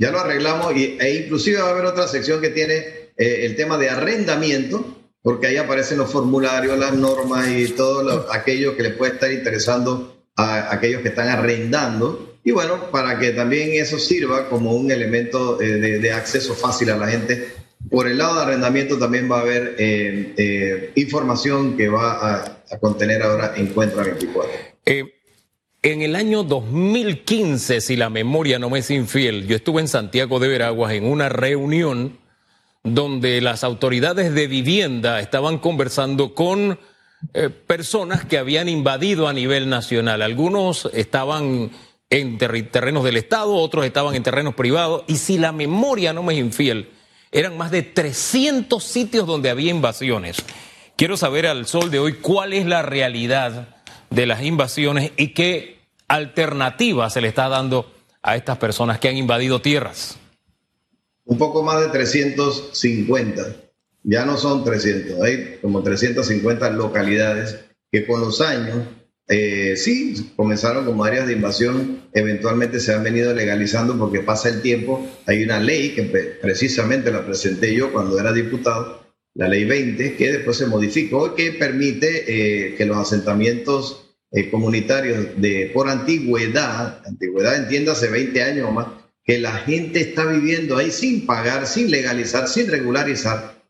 ya 0.00 0.10
lo 0.10 0.18
arreglamos 0.18 0.72
e 0.74 1.22
inclusive 1.22 1.60
va 1.60 1.68
a 1.68 1.70
haber 1.70 1.84
otra 1.84 2.08
sección 2.08 2.40
que 2.40 2.48
tiene 2.48 3.12
el 3.16 3.54
tema 3.54 3.76
de 3.78 3.90
arrendamiento 3.90 4.96
porque 5.22 5.48
ahí 5.48 5.58
aparecen 5.58 5.98
los 5.98 6.10
formularios, 6.10 6.78
las 6.78 6.94
normas 6.94 7.46
y 7.48 7.68
todo 7.68 8.26
aquello 8.32 8.76
que 8.76 8.82
le 8.82 8.90
puede 8.90 9.12
estar 9.12 9.30
interesando 9.30 10.16
a 10.36 10.72
aquellos 10.72 11.02
que 11.02 11.08
están 11.08 11.28
arrendando 11.28 12.30
y 12.42 12.52
bueno, 12.52 12.90
para 12.90 13.18
que 13.18 13.30
también 13.32 13.70
eso 13.74 13.98
sirva 13.98 14.48
como 14.48 14.72
un 14.72 14.90
elemento 14.90 15.60
eh, 15.60 15.98
de, 15.98 16.12
acceso 16.12 16.54
fácil 16.54 16.90
a 16.90 16.96
la 16.96 17.08
gente. 17.08 17.48
Por 17.90 18.08
el 18.08 18.18
lado 18.18 18.36
de 18.36 18.42
arrendamiento 18.42 18.98
también 18.98 19.30
va 19.30 19.38
a 19.38 19.40
haber 19.42 19.74
eh, 19.78 20.34
eh, 20.36 20.90
información 20.94 21.76
que 21.76 21.88
va 21.88 22.36
a, 22.36 22.78
contener 22.80 23.22
ahora 23.22 23.54
Encuentra 23.56 24.04
24. 24.04 24.50
En 25.82 26.02
el 26.02 26.14
año 26.14 26.42
2015, 26.42 27.80
si 27.80 27.96
la 27.96 28.10
memoria 28.10 28.58
no 28.58 28.68
me 28.68 28.80
es 28.80 28.90
infiel, 28.90 29.46
yo 29.46 29.56
estuve 29.56 29.80
en 29.80 29.88
Santiago 29.88 30.38
de 30.38 30.48
Veraguas 30.48 30.92
en 30.92 31.06
una 31.06 31.30
reunión 31.30 32.18
donde 32.82 33.40
las 33.40 33.64
autoridades 33.64 34.34
de 34.34 34.46
vivienda 34.46 35.20
estaban 35.20 35.58
conversando 35.58 36.34
con 36.34 36.78
eh, 37.32 37.48
personas 37.48 38.24
que 38.24 38.38
habían 38.38 38.68
invadido 38.68 39.26
a 39.26 39.32
nivel 39.32 39.70
nacional. 39.70 40.20
Algunos 40.20 40.90
estaban 40.92 41.70
en 42.10 42.38
terrenos 42.38 43.04
del 43.04 43.16
Estado, 43.16 43.54
otros 43.54 43.86
estaban 43.86 44.14
en 44.14 44.22
terrenos 44.22 44.54
privados, 44.54 45.04
y 45.06 45.16
si 45.16 45.38
la 45.38 45.52
memoria 45.52 46.12
no 46.12 46.22
me 46.22 46.34
es 46.34 46.40
infiel, 46.40 46.90
eran 47.32 47.56
más 47.56 47.70
de 47.70 47.82
300 47.82 48.82
sitios 48.82 49.26
donde 49.26 49.48
había 49.48 49.70
invasiones. 49.70 50.42
Quiero 50.96 51.16
saber 51.16 51.46
al 51.46 51.66
sol 51.66 51.90
de 51.90 52.00
hoy 52.00 52.14
cuál 52.14 52.52
es 52.52 52.66
la 52.66 52.82
realidad 52.82 53.79
de 54.10 54.26
las 54.26 54.42
invasiones 54.42 55.12
y 55.16 55.28
qué 55.28 55.78
alternativa 56.08 57.08
se 57.10 57.20
le 57.20 57.28
está 57.28 57.48
dando 57.48 57.92
a 58.22 58.36
estas 58.36 58.58
personas 58.58 58.98
que 58.98 59.08
han 59.08 59.16
invadido 59.16 59.62
tierras. 59.62 60.18
Un 61.24 61.38
poco 61.38 61.62
más 61.62 61.80
de 61.80 61.88
350 61.88 63.42
ya 64.02 64.24
no 64.24 64.36
son 64.36 64.64
300, 64.64 65.20
hay 65.22 65.58
como 65.60 65.82
350 65.82 66.70
localidades 66.70 67.60
que 67.92 68.06
con 68.06 68.20
los 68.20 68.40
años, 68.40 68.78
eh, 69.28 69.76
sí, 69.76 70.32
comenzaron 70.36 70.84
como 70.84 71.04
áreas 71.04 71.26
de 71.26 71.34
invasión, 71.34 72.02
eventualmente 72.12 72.80
se 72.80 72.94
han 72.94 73.02
venido 73.02 73.34
legalizando 73.34 73.98
porque 73.98 74.20
pasa 74.20 74.48
el 74.48 74.62
tiempo. 74.62 75.06
Hay 75.26 75.42
una 75.42 75.60
ley 75.60 75.90
que 75.94 76.02
precisamente 76.40 77.12
la 77.12 77.24
presenté 77.24 77.74
yo 77.74 77.92
cuando 77.92 78.18
era 78.18 78.32
diputado, 78.32 79.04
la 79.34 79.48
ley 79.48 79.64
20, 79.64 80.16
que 80.16 80.32
después 80.32 80.56
se 80.56 80.66
modificó, 80.66 81.34
que 81.34 81.52
permite 81.52 82.24
eh, 82.26 82.74
que 82.74 82.86
los 82.86 82.96
asentamientos 82.96 84.14
eh, 84.32 84.50
comunitarios 84.50 85.40
de 85.40 85.70
por 85.72 85.88
antigüedad, 85.88 87.02
antigüedad 87.06 87.56
entiéndase 87.56 88.08
20 88.08 88.42
años 88.42 88.68
o 88.68 88.72
más, 88.72 88.86
que 89.24 89.38
la 89.38 89.52
gente 89.52 90.00
está 90.00 90.26
viviendo 90.26 90.76
ahí 90.76 90.90
sin 90.90 91.26
pagar, 91.26 91.66
sin 91.66 91.90
legalizar, 91.90 92.48
sin 92.48 92.68
regularizar, 92.68 93.60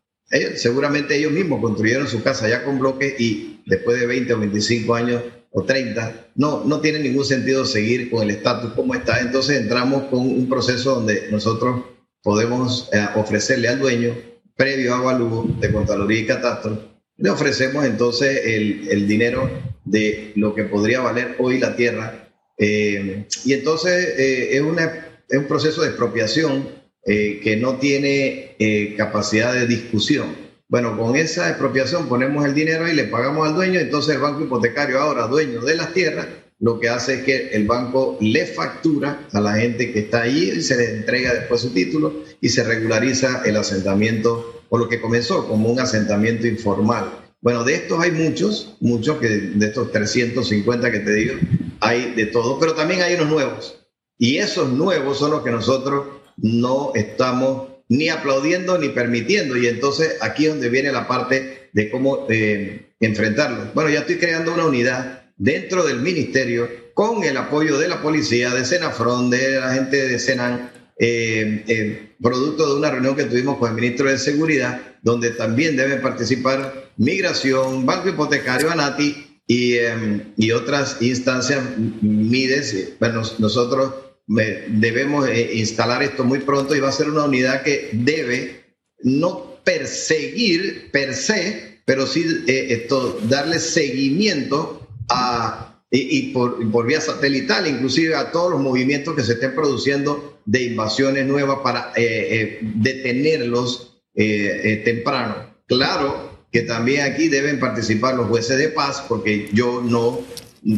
seguramente 0.55 1.17
ellos 1.17 1.33
mismos 1.33 1.61
construyeron 1.61 2.07
su 2.07 2.23
casa 2.23 2.47
ya 2.47 2.63
con 2.63 2.79
bloques 2.79 3.19
y 3.19 3.61
después 3.65 3.99
de 3.99 4.05
20 4.05 4.33
o 4.33 4.39
25 4.39 4.95
años 4.95 5.21
o 5.51 5.63
30, 5.63 6.31
no, 6.35 6.63
no 6.63 6.79
tiene 6.79 6.99
ningún 6.99 7.25
sentido 7.25 7.65
seguir 7.65 8.09
con 8.09 8.23
el 8.23 8.31
estatus 8.31 8.71
como 8.73 8.95
está. 8.95 9.19
Entonces 9.19 9.59
entramos 9.59 10.03
con 10.03 10.19
un 10.19 10.47
proceso 10.47 10.95
donde 10.95 11.27
nosotros 11.29 11.83
podemos 12.23 12.89
eh, 12.93 13.05
ofrecerle 13.15 13.67
al 13.67 13.79
dueño, 13.79 14.15
previo 14.61 14.93
avalúo 14.93 15.47
de 15.59 15.71
Contraloría 15.71 16.19
y 16.19 16.25
Catastro, 16.27 16.77
le 17.17 17.29
ofrecemos 17.31 17.83
entonces 17.83 18.41
el, 18.45 18.87
el 18.91 19.07
dinero 19.07 19.49
de 19.85 20.33
lo 20.35 20.53
que 20.53 20.65
podría 20.65 20.99
valer 21.01 21.35
hoy 21.39 21.57
la 21.57 21.75
tierra. 21.75 22.29
Eh, 22.59 23.25
y 23.43 23.53
entonces 23.53 24.13
eh, 24.19 24.49
es, 24.57 24.61
una, 24.61 25.07
es, 25.27 25.39
un 25.39 25.45
proceso 25.45 25.81
de 25.81 25.87
expropiación 25.87 26.69
eh, 27.07 27.39
que 27.43 27.57
no 27.57 27.77
tiene 27.77 28.55
capacidad 28.97 29.51
de 29.51 29.65
discusión. 29.65 30.27
Bueno, 30.67 30.95
con 30.95 31.15
esa 31.15 31.49
expropiación 31.49 32.07
ponemos 32.07 32.45
el 32.45 32.53
dinero 32.53 32.87
y 32.87 32.93
le 32.93 33.05
pagamos 33.05 33.47
al 33.47 33.55
dueño, 33.55 33.79
entonces 33.79 34.13
el 34.13 34.21
banco 34.21 34.43
hipotecario 34.43 34.99
ahora 34.99 35.25
dueño 35.25 35.61
de 35.61 35.75
las 35.75 35.91
tierras, 35.91 36.27
lo 36.59 36.79
que 36.79 36.89
hace 36.89 37.15
es 37.15 37.23
que 37.23 37.47
el 37.53 37.65
banco 37.65 38.19
le 38.21 38.45
factura 38.45 39.27
a 39.33 39.41
la 39.41 39.53
gente 39.53 39.91
que 39.91 40.01
está 40.01 40.21
allí 40.21 40.51
y 40.51 40.61
se 40.61 40.77
le 40.77 40.97
entrega 40.97 41.33
después 41.33 41.61
su 41.61 41.71
título 41.71 42.23
y 42.39 42.49
se 42.49 42.63
regulariza 42.63 43.41
el 43.45 43.57
asentamiento 43.57 44.50
o 44.73 44.77
lo 44.77 44.87
que 44.87 45.01
comenzó 45.01 45.47
como 45.47 45.69
un 45.69 45.81
asentamiento 45.81 46.47
informal. 46.47 47.11
Bueno, 47.41 47.65
de 47.65 47.75
estos 47.75 47.99
hay 47.99 48.11
muchos, 48.11 48.77
muchos 48.79 49.17
que 49.17 49.27
de 49.27 49.65
estos 49.65 49.91
350 49.91 50.91
que 50.91 50.99
te 50.99 51.13
digo, 51.13 51.33
hay 51.81 52.13
de 52.13 52.27
todo, 52.27 52.57
pero 52.57 52.73
también 52.73 53.01
hay 53.01 53.15
unos 53.15 53.27
nuevos. 53.27 53.85
Y 54.17 54.37
esos 54.37 54.71
nuevos 54.71 55.19
son 55.19 55.31
los 55.31 55.43
que 55.43 55.51
nosotros 55.51 56.05
no 56.37 56.93
estamos 56.95 57.67
ni 57.89 58.07
aplaudiendo 58.07 58.77
ni 58.77 58.89
permitiendo. 58.89 59.57
Y 59.57 59.67
entonces 59.67 60.15
aquí 60.21 60.45
es 60.45 60.51
donde 60.51 60.69
viene 60.69 60.93
la 60.93 61.05
parte 61.05 61.69
de 61.73 61.91
cómo 61.91 62.25
eh, 62.29 62.93
enfrentarlos. 63.01 63.73
Bueno, 63.73 63.89
ya 63.89 63.99
estoy 63.99 64.19
creando 64.19 64.53
una 64.53 64.65
unidad 64.65 65.23
dentro 65.35 65.83
del 65.83 65.99
ministerio 65.99 66.69
con 66.93 67.25
el 67.25 67.35
apoyo 67.35 67.77
de 67.77 67.89
la 67.89 68.01
policía, 68.01 68.51
de 68.51 68.63
Senafron, 68.63 69.29
de 69.29 69.59
la 69.59 69.73
gente 69.73 70.07
de 70.07 70.17
Senan, 70.17 70.71
eh, 70.99 71.63
eh, 71.67 72.15
producto 72.21 72.67
de 72.67 72.79
una 72.79 72.91
reunión 72.91 73.15
que 73.15 73.25
tuvimos 73.25 73.57
con 73.57 73.69
el 73.69 73.75
ministro 73.75 74.09
de 74.09 74.17
Seguridad, 74.17 74.81
donde 75.01 75.31
también 75.31 75.75
deben 75.75 76.01
participar 76.01 76.91
Migración, 76.97 77.85
Banco 77.85 78.09
Hipotecario, 78.09 78.69
ANATI 78.71 79.41
y, 79.47 79.75
em, 79.75 80.33
y 80.37 80.51
otras 80.51 81.01
instancias, 81.01 81.63
MIDES. 82.01 82.93
Bueno, 82.99 83.23
nosotros 83.39 83.93
debemos 84.27 85.27
eh, 85.27 85.51
instalar 85.55 86.03
esto 86.03 86.23
muy 86.23 86.39
pronto 86.39 86.75
y 86.75 86.79
va 86.79 86.89
a 86.89 86.93
ser 86.93 87.09
una 87.09 87.25
unidad 87.25 87.63
que 87.63 87.89
debe 87.93 88.75
no 89.03 89.59
perseguir 89.63 90.89
per 90.91 91.15
se, 91.15 91.81
pero 91.85 92.05
sí 92.05 92.25
esto, 92.47 93.19
darle 93.27 93.59
seguimiento 93.59 94.87
a 95.09 95.70
y, 95.91 96.31
por, 96.31 96.85
vía 96.85 97.01
satelital, 97.01 97.67
inclusive 97.67 98.15
a 98.15 98.31
todos 98.31 98.51
los 98.51 98.61
movimientos 98.61 99.13
que 99.13 99.23
se 99.23 99.33
estén 99.33 99.53
produciendo 99.53 100.39
de 100.45 100.63
invasiones 100.63 101.25
nuevas 101.27 101.59
para 101.63 101.91
eh, 101.97 102.03
eh, 102.31 102.59
detenerlos 102.61 104.01
eh, 104.15 104.81
temprano. 104.85 105.53
Claro 105.67 106.31
que 106.49 106.61
también 106.61 107.01
aquí 107.01 107.27
deben 107.27 107.59
participar 107.59 108.15
los 108.15 108.27
jueces 108.27 108.57
de 108.57 108.69
paz, 108.69 109.03
porque 109.07 109.49
yo 109.51 109.81
no 109.81 110.21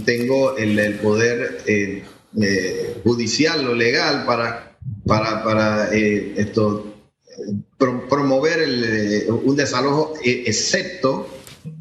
tengo 0.03 0.57
el, 0.57 0.95
poder 0.95 1.59
judicial 3.03 3.67
o 3.67 3.75
legal 3.75 4.25
para, 4.25 4.77
para, 5.05 5.43
para 5.43 5.93
esto, 5.93 6.91
promover 7.77 8.67
un 9.29 9.55
desalojo, 9.55 10.13
excepto 10.23 11.27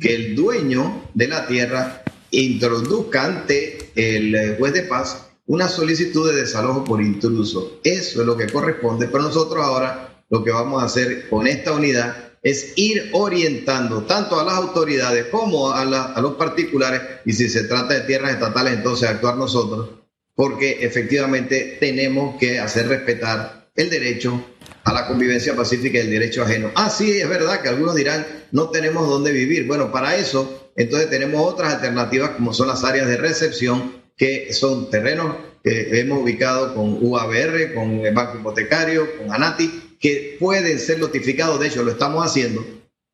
que 0.00 0.14
el 0.14 0.34
dueño 0.34 1.02
de 1.14 1.28
la 1.28 1.46
tierra 1.46 2.01
introduzca 2.32 3.24
ante 3.24 3.92
el 3.94 4.34
eh, 4.34 4.56
juez 4.58 4.72
de 4.72 4.82
paz 4.82 5.28
una 5.46 5.68
solicitud 5.68 6.30
de 6.30 6.40
desalojo 6.40 6.84
por 6.84 7.00
intruso. 7.02 7.80
Eso 7.84 8.20
es 8.20 8.26
lo 8.26 8.36
que 8.36 8.48
corresponde, 8.48 9.08
pero 9.08 9.24
nosotros 9.24 9.64
ahora 9.64 10.24
lo 10.30 10.42
que 10.42 10.50
vamos 10.50 10.82
a 10.82 10.86
hacer 10.86 11.28
con 11.28 11.46
esta 11.46 11.72
unidad 11.72 12.16
es 12.42 12.72
ir 12.76 13.10
orientando 13.12 14.02
tanto 14.02 14.40
a 14.40 14.44
las 14.44 14.54
autoridades 14.54 15.26
como 15.26 15.70
a, 15.70 15.82
a 15.82 16.20
los 16.20 16.34
particulares, 16.34 17.00
y 17.24 17.32
si 17.32 17.48
se 17.48 17.64
trata 17.64 17.94
de 17.94 18.00
tierras 18.00 18.32
estatales, 18.32 18.74
entonces 18.74 19.08
actuar 19.08 19.36
nosotros, 19.36 19.90
porque 20.34 20.78
efectivamente 20.80 21.76
tenemos 21.78 22.36
que 22.40 22.58
hacer 22.58 22.88
respetar 22.88 23.70
el 23.76 23.90
derecho 23.90 24.44
a 24.84 24.92
la 24.92 25.06
convivencia 25.06 25.54
pacífica 25.54 25.98
y 25.98 26.02
el 26.02 26.10
derecho 26.10 26.42
ajeno. 26.42 26.70
Ah, 26.74 26.90
sí, 26.90 27.20
es 27.20 27.28
verdad 27.28 27.62
que 27.62 27.68
algunos 27.68 27.94
dirán, 27.94 28.26
no 28.50 28.70
tenemos 28.70 29.08
dónde 29.08 29.30
vivir. 29.30 29.66
Bueno, 29.66 29.92
para 29.92 30.16
eso 30.16 30.61
entonces 30.76 31.10
tenemos 31.10 31.46
otras 31.46 31.74
alternativas 31.74 32.30
como 32.30 32.52
son 32.54 32.68
las 32.68 32.84
áreas 32.84 33.06
de 33.06 33.16
recepción, 33.16 34.02
que 34.16 34.52
son 34.52 34.90
terrenos 34.90 35.36
que 35.62 36.00
hemos 36.00 36.22
ubicado 36.22 36.74
con 36.74 36.98
UABR, 37.00 37.74
con 37.74 38.04
el 38.04 38.14
Banco 38.14 38.38
Hipotecario, 38.38 39.18
con 39.18 39.32
ANATI, 39.32 39.96
que 40.00 40.36
pueden 40.40 40.78
ser 40.78 40.98
notificados, 40.98 41.60
de 41.60 41.68
hecho 41.68 41.84
lo 41.84 41.92
estamos 41.92 42.26
haciendo, 42.26 42.64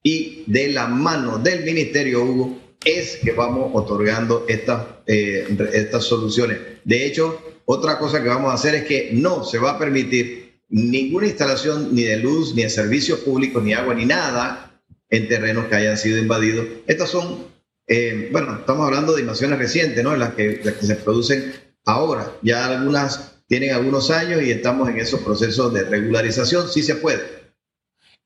y 0.03 0.45
de 0.47 0.69
la 0.69 0.87
mano 0.87 1.39
del 1.39 1.65
Ministerio 1.65 2.25
Hugo 2.25 2.59
es 2.85 3.17
que 3.23 3.33
vamos 3.33 3.71
otorgando 3.75 4.47
estas, 4.49 4.87
eh, 5.07 5.47
estas 5.73 6.05
soluciones. 6.05 6.59
De 6.85 7.05
hecho, 7.05 7.43
otra 7.67 7.99
cosa 7.99 8.23
que 8.23 8.29
vamos 8.29 8.51
a 8.51 8.55
hacer 8.55 8.75
es 8.77 8.85
que 8.85 9.11
no 9.13 9.45
se 9.45 9.59
va 9.59 9.73
a 9.73 9.79
permitir 9.79 10.61
ninguna 10.69 11.27
instalación 11.27 11.95
ni 11.95 12.03
de 12.03 12.17
luz, 12.17 12.55
ni 12.55 12.63
de 12.63 12.71
servicios 12.71 13.21
públicos, 13.21 13.63
ni 13.63 13.75
agua, 13.75 13.95
ni 13.95 14.07
nada 14.07 14.68
en 15.11 15.29
terrenos 15.29 15.67
que 15.67 15.77
hayan 15.77 15.97
sido 15.97 16.19
invadidos. 16.19 16.67
Estas 16.87 17.11
son, 17.11 17.47
eh, 17.87 18.29
bueno, 18.33 18.57
estamos 18.61 18.87
hablando 18.87 19.15
de 19.15 19.23
invasiones 19.23 19.59
recientes, 19.59 20.03
¿no? 20.05 20.17
Las 20.17 20.35
que, 20.35 20.61
las 20.63 20.75
que 20.75 20.87
se 20.87 20.97
producen 20.97 21.53
ahora. 21.85 22.33
Ya 22.43 22.67
algunas 22.67 23.39
tienen 23.49 23.73
algunos 23.73 24.11
años 24.11 24.43
y 24.43 24.51
estamos 24.51 24.89
en 24.89 24.99
esos 24.99 25.21
procesos 25.21 25.73
de 25.73 25.85
regularización, 25.85 26.69
sí 26.69 26.83
se 26.83 26.97
puede. 26.97 27.39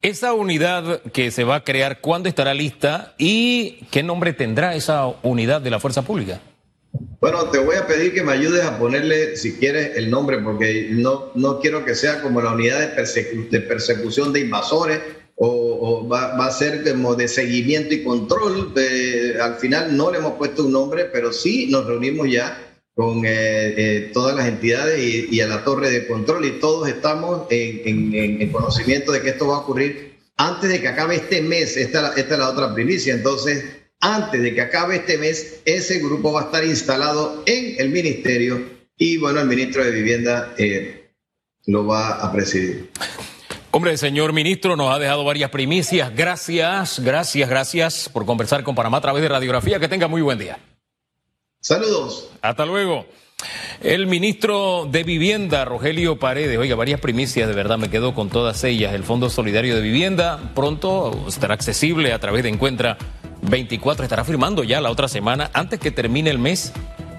Esa 0.02 0.32
unidad 0.32 1.00
que 1.12 1.30
se 1.30 1.44
va 1.44 1.56
a 1.56 1.64
crear, 1.64 2.00
¿cuándo 2.00 2.28
estará 2.28 2.54
lista 2.54 3.14
y 3.18 3.84
qué 3.92 4.02
nombre 4.02 4.32
tendrá 4.32 4.74
esa 4.74 5.06
unidad 5.22 5.60
de 5.60 5.70
la 5.70 5.78
Fuerza 5.78 6.02
Pública? 6.02 6.40
Bueno, 7.20 7.44
te 7.44 7.58
voy 7.58 7.76
a 7.76 7.86
pedir 7.86 8.12
que 8.12 8.24
me 8.24 8.32
ayudes 8.32 8.64
a 8.64 8.78
ponerle, 8.78 9.36
si 9.36 9.54
quieres, 9.54 9.96
el 9.96 10.10
nombre, 10.10 10.38
porque 10.38 10.88
no, 10.90 11.30
no 11.36 11.60
quiero 11.60 11.84
que 11.84 11.94
sea 11.94 12.20
como 12.20 12.42
la 12.42 12.52
unidad 12.52 12.96
de, 12.96 13.48
de 13.48 13.60
persecución 13.60 14.32
de 14.32 14.40
invasores, 14.40 15.00
o, 15.44 16.06
va, 16.06 16.46
a 16.46 16.50
ser 16.52 16.84
como 16.84 17.16
de 17.16 17.26
seguimiento 17.26 17.94
y 17.94 18.04
control. 18.04 18.72
al 19.40 19.56
final 19.56 19.96
no 19.96 20.10
le 20.10 20.18
hemos 20.18 20.34
puesto 20.34 20.64
un 20.64 20.72
nombre, 20.72 21.06
pero 21.06 21.32
sí 21.32 21.66
nos 21.68 21.86
reunimos 21.86 22.30
ya 22.30 22.68
con 22.94 23.24
eh, 23.24 23.30
eh, 23.30 24.10
todas 24.12 24.36
las 24.36 24.46
entidades 24.46 25.00
y, 25.00 25.40
a 25.40 25.48
la 25.48 25.64
torre 25.64 25.90
de 25.90 26.06
control 26.06 26.44
y 26.44 26.60
todos 26.60 26.88
estamos 26.88 27.46
en, 27.50 28.14
en, 28.14 28.52
conocimiento 28.52 29.10
de 29.10 29.22
que 29.22 29.30
esto 29.30 29.48
va 29.48 29.56
a 29.56 29.60
ocurrir 29.60 30.18
antes 30.36 30.70
de 30.70 30.80
que 30.80 30.88
acabe 30.88 31.16
este 31.16 31.42
mes. 31.42 31.76
Esta, 31.76 32.12
esta 32.16 32.34
es 32.34 32.38
la 32.38 32.50
otra 32.50 32.72
primicia. 32.72 33.14
Entonces, 33.14 33.64
antes 34.00 34.40
de 34.42 34.54
que 34.54 34.60
acabe 34.60 34.96
este 34.96 35.18
mes, 35.18 35.60
ese 35.64 35.98
grupo 35.98 36.32
va 36.32 36.42
a 36.42 36.44
estar 36.44 36.64
instalado 36.64 37.42
en 37.46 37.80
el 37.80 37.88
ministerio 37.88 38.62
y 38.96 39.16
bueno, 39.16 39.40
el 39.40 39.48
ministro 39.48 39.84
de 39.84 39.90
Vivienda 39.90 40.54
eh, 40.56 41.10
lo 41.66 41.86
va 41.86 42.22
a 42.22 42.30
presidir. 42.30 42.90
Hombre, 43.74 43.96
señor 43.96 44.34
ministro, 44.34 44.76
nos 44.76 44.94
ha 44.94 44.98
dejado 44.98 45.24
varias 45.24 45.48
primicias. 45.48 46.14
Gracias, 46.14 47.00
gracias, 47.00 47.48
gracias 47.48 48.10
por 48.12 48.26
conversar 48.26 48.62
con 48.64 48.74
Panamá 48.74 48.98
a 48.98 49.00
través 49.00 49.22
de 49.22 49.30
radiografía. 49.30 49.80
Que 49.80 49.88
tenga 49.88 50.08
muy 50.08 50.20
buen 50.20 50.38
día. 50.38 50.58
Saludos. 51.58 52.28
Hasta 52.42 52.66
luego. 52.66 53.06
El 53.80 54.06
ministro 54.06 54.86
de 54.90 55.04
Vivienda, 55.04 55.64
Rogelio 55.64 56.18
Paredes, 56.18 56.58
oiga, 56.58 56.76
varias 56.76 57.00
primicias, 57.00 57.48
de 57.48 57.54
verdad 57.54 57.78
me 57.78 57.88
quedo 57.88 58.14
con 58.14 58.28
todas 58.28 58.62
ellas. 58.62 58.92
El 58.92 59.04
Fondo 59.04 59.30
Solidario 59.30 59.74
de 59.74 59.80
Vivienda 59.80 60.52
pronto 60.54 61.24
estará 61.26 61.54
accesible 61.54 62.12
a 62.12 62.18
través 62.18 62.42
de 62.42 62.50
Encuentra 62.50 62.98
24, 63.40 64.04
estará 64.04 64.22
firmando 64.24 64.64
ya 64.64 64.82
la 64.82 64.90
otra 64.90 65.08
semana, 65.08 65.50
antes 65.54 65.80
que 65.80 65.90
termine 65.90 66.28
el 66.28 66.38
mes, 66.38 66.74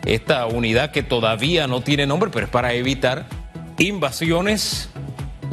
esta 0.05 0.45
unidad 0.45 0.91
que 0.91 1.01
todavía 1.01 1.65
no 1.65 1.81
tiene 1.81 2.05
nombre, 2.05 2.29
pero 2.31 2.45
es 2.45 2.51
para 2.51 2.73
evitar 2.73 3.25
invasiones 3.79 4.92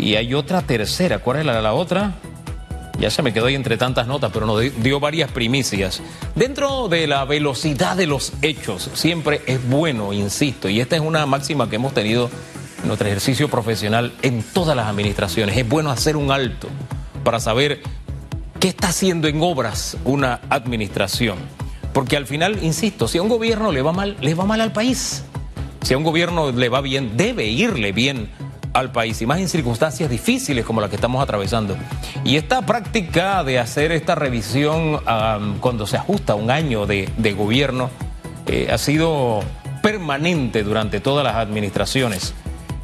y 0.01 0.17
hay 0.17 0.35
otra 0.35 0.63
tercera. 0.63 1.19
¿Cuál 1.19 1.47
la, 1.47 1.61
la 1.61 1.75
otra? 1.75 2.15
Ya 2.99 3.11
se 3.11 3.23
me 3.23 3.33
quedó 3.33 3.47
ahí 3.47 3.55
entre 3.55 3.77
tantas 3.77 4.07
notas, 4.07 4.31
pero 4.33 4.47
nos 4.47 4.61
dio 4.83 5.01
varias 5.01 5.31
primicias. 5.31 6.03
Dentro 6.35 6.89
de 6.89 7.07
la 7.07 7.25
velocidad 7.25 7.97
de 7.97 8.07
los 8.07 8.33
hechos, 8.43 8.91
siempre 8.93 9.41
es 9.47 9.67
bueno, 9.69 10.13
insisto, 10.13 10.69
y 10.69 10.81
esta 10.81 10.97
es 10.97 11.03
una 11.03 11.25
máxima 11.25 11.71
que 11.71 11.77
hemos 11.77 11.95
tenido 11.95 12.29
en 12.83 12.89
nuestro 12.89 13.09
ejercicio 13.09 13.49
profesional 13.49 14.13
en 14.21 14.43
todas 14.43 14.77
las 14.77 14.87
administraciones. 14.87 15.57
Es 15.57 15.67
bueno 15.67 15.91
hacer 15.91 16.17
un 16.17 16.31
alto 16.31 16.69
para 17.25 17.41
saber 17.41 17.81
qué 18.59 18.69
está 18.69 18.89
haciendo 18.89 19.29
en 19.29 19.41
obras 19.43 19.97
una 20.05 20.41
administración. 20.51 21.39
Porque 21.95 22.17
al 22.17 22.27
final, 22.27 22.63
insisto, 22.63 23.09
si 23.09 23.19
a 23.19 23.23
un 23.23 23.29
gobierno 23.29 23.73
le 23.73 23.81
va 23.83 23.93
mal, 23.93 24.17
le 24.21 24.35
va 24.35 24.45
mal 24.45 24.61
al 24.61 24.73
país. 24.73 25.25
Si 25.83 25.95
a 25.95 25.99
un 25.99 26.05
gobierno 26.05 26.53
le 26.53 26.69
va 26.69 26.83
bien, 26.83 27.17
debe 27.17 27.47
irle 27.47 27.93
bien 27.93 28.29
al 28.73 28.93
país 28.93 29.21
y 29.21 29.27
más 29.27 29.41
en 29.41 29.49
circunstancias 29.49 30.09
difíciles 30.09 30.65
como 30.65 30.81
las 30.81 30.91
que 30.91 30.97
estamos 30.97 31.23
atravesando. 31.23 31.77
Y 32.25 32.37
esta 32.37 32.63
práctica 32.63 33.43
de 33.45 33.59
hacer 33.59 33.93
esta 33.93 34.15
revisión 34.15 35.01
cuando 35.61 35.87
se 35.87 35.97
ajusta 35.97 36.35
un 36.35 36.51
año 36.51 36.87
de, 36.87 37.35
gobierno 37.37 37.91
eh, 38.47 38.69
ha 38.73 38.79
sido 38.79 39.41
permanente 39.83 40.63
durante 40.63 41.01
todas 41.01 41.25
las 41.25 41.37
administraciones. 41.37 42.35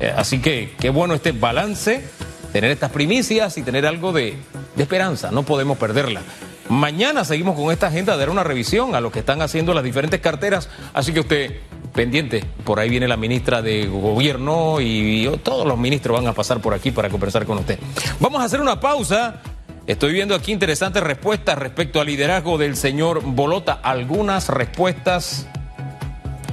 Eh, 0.01 0.13
así 0.17 0.39
que 0.41 0.75
qué 0.79 0.91
bueno 0.91 1.15
este 1.15 1.33
balance, 1.33 2.05
tener 2.53 2.71
estas 2.71 2.91
primicias 2.91 3.59
y 3.59 3.63
tener 3.63 3.87
algo 3.87 4.13
de, 4.13 4.37
de 4.77 4.83
esperanza, 4.83 5.31
no 5.31 5.43
podemos 5.43 5.79
perderla. 5.79 6.23
Mañana 6.69 7.25
seguimos 7.25 7.55
con 7.55 7.73
esta 7.73 7.87
agenda 7.89 8.15
de 8.15 8.21
dar 8.21 8.31
una 8.31 8.43
revisión 8.43 8.95
a 8.95 9.01
lo 9.01 9.13
que 9.13 9.21
están 9.21 9.41
haciendo 9.41 9.73
las 9.73 9.85
diferentes 9.85 10.21
carteras, 10.21 10.69
así 10.95 11.13
que 11.13 11.21
usted 11.21 11.57
pendiente, 11.97 12.45
por 12.63 12.79
ahí 12.79 12.89
viene 12.89 13.09
la 13.09 13.17
ministra 13.17 13.63
de 13.63 13.87
Gobierno 13.87 14.81
y 14.81 15.29
todos 15.43 15.67
los 15.67 15.77
ministros 15.77 16.17
van 16.17 16.29
a 16.29 16.33
pasar 16.33 16.61
por 16.61 16.75
aquí 16.75 16.93
para 16.93 17.09
conversar 17.09 17.45
con 17.47 17.59
usted. 17.59 17.81
Vamos 18.21 18.41
a 18.41 18.45
hacer 18.45 18.61
una 18.61 18.79
pausa. 18.79 19.41
Estoy 19.87 20.13
viendo 20.13 20.35
aquí 20.35 20.53
interesantes 20.53 21.03
respuestas 21.03 21.59
respecto 21.59 22.01
al 22.01 22.07
liderazgo 22.07 22.59
del 22.59 22.77
señor 22.77 23.23
Bolota. 23.23 23.81
Algunas 23.83 24.49
respuestas 24.49 25.49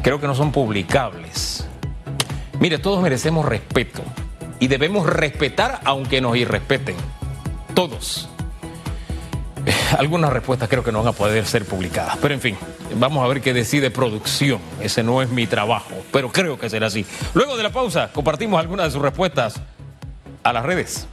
creo 0.01 0.19
que 0.19 0.27
no 0.27 0.33
son 0.33 0.51
publicables. 0.51 1.67
Mire, 2.59 2.79
todos 2.79 3.01
merecemos 3.01 3.45
respeto 3.45 4.01
y 4.59 4.67
debemos 4.67 5.05
respetar 5.05 5.81
aunque 5.83 6.21
nos 6.21 6.37
irrespeten. 6.37 6.95
Todos. 7.73 8.29
Algunas 9.97 10.31
respuestas 10.31 10.69
creo 10.69 10.83
que 10.83 10.91
no 10.91 10.99
van 10.99 11.13
a 11.13 11.17
poder 11.17 11.45
ser 11.45 11.65
publicadas, 11.65 12.17
pero 12.21 12.33
en 12.33 12.41
fin, 12.41 12.57
vamos 12.95 13.23
a 13.23 13.27
ver 13.27 13.41
qué 13.41 13.53
decide 13.53 13.91
producción. 13.91 14.59
Ese 14.81 15.03
no 15.03 15.21
es 15.21 15.29
mi 15.29 15.47
trabajo, 15.47 15.95
pero 16.11 16.31
creo 16.31 16.59
que 16.59 16.69
será 16.69 16.87
así. 16.87 17.05
Luego 17.33 17.55
de 17.55 17.63
la 17.63 17.71
pausa, 17.71 18.09
compartimos 18.11 18.59
algunas 18.59 18.87
de 18.87 18.91
sus 18.91 19.01
respuestas 19.01 19.61
a 20.43 20.53
las 20.53 20.65
redes. 20.65 21.07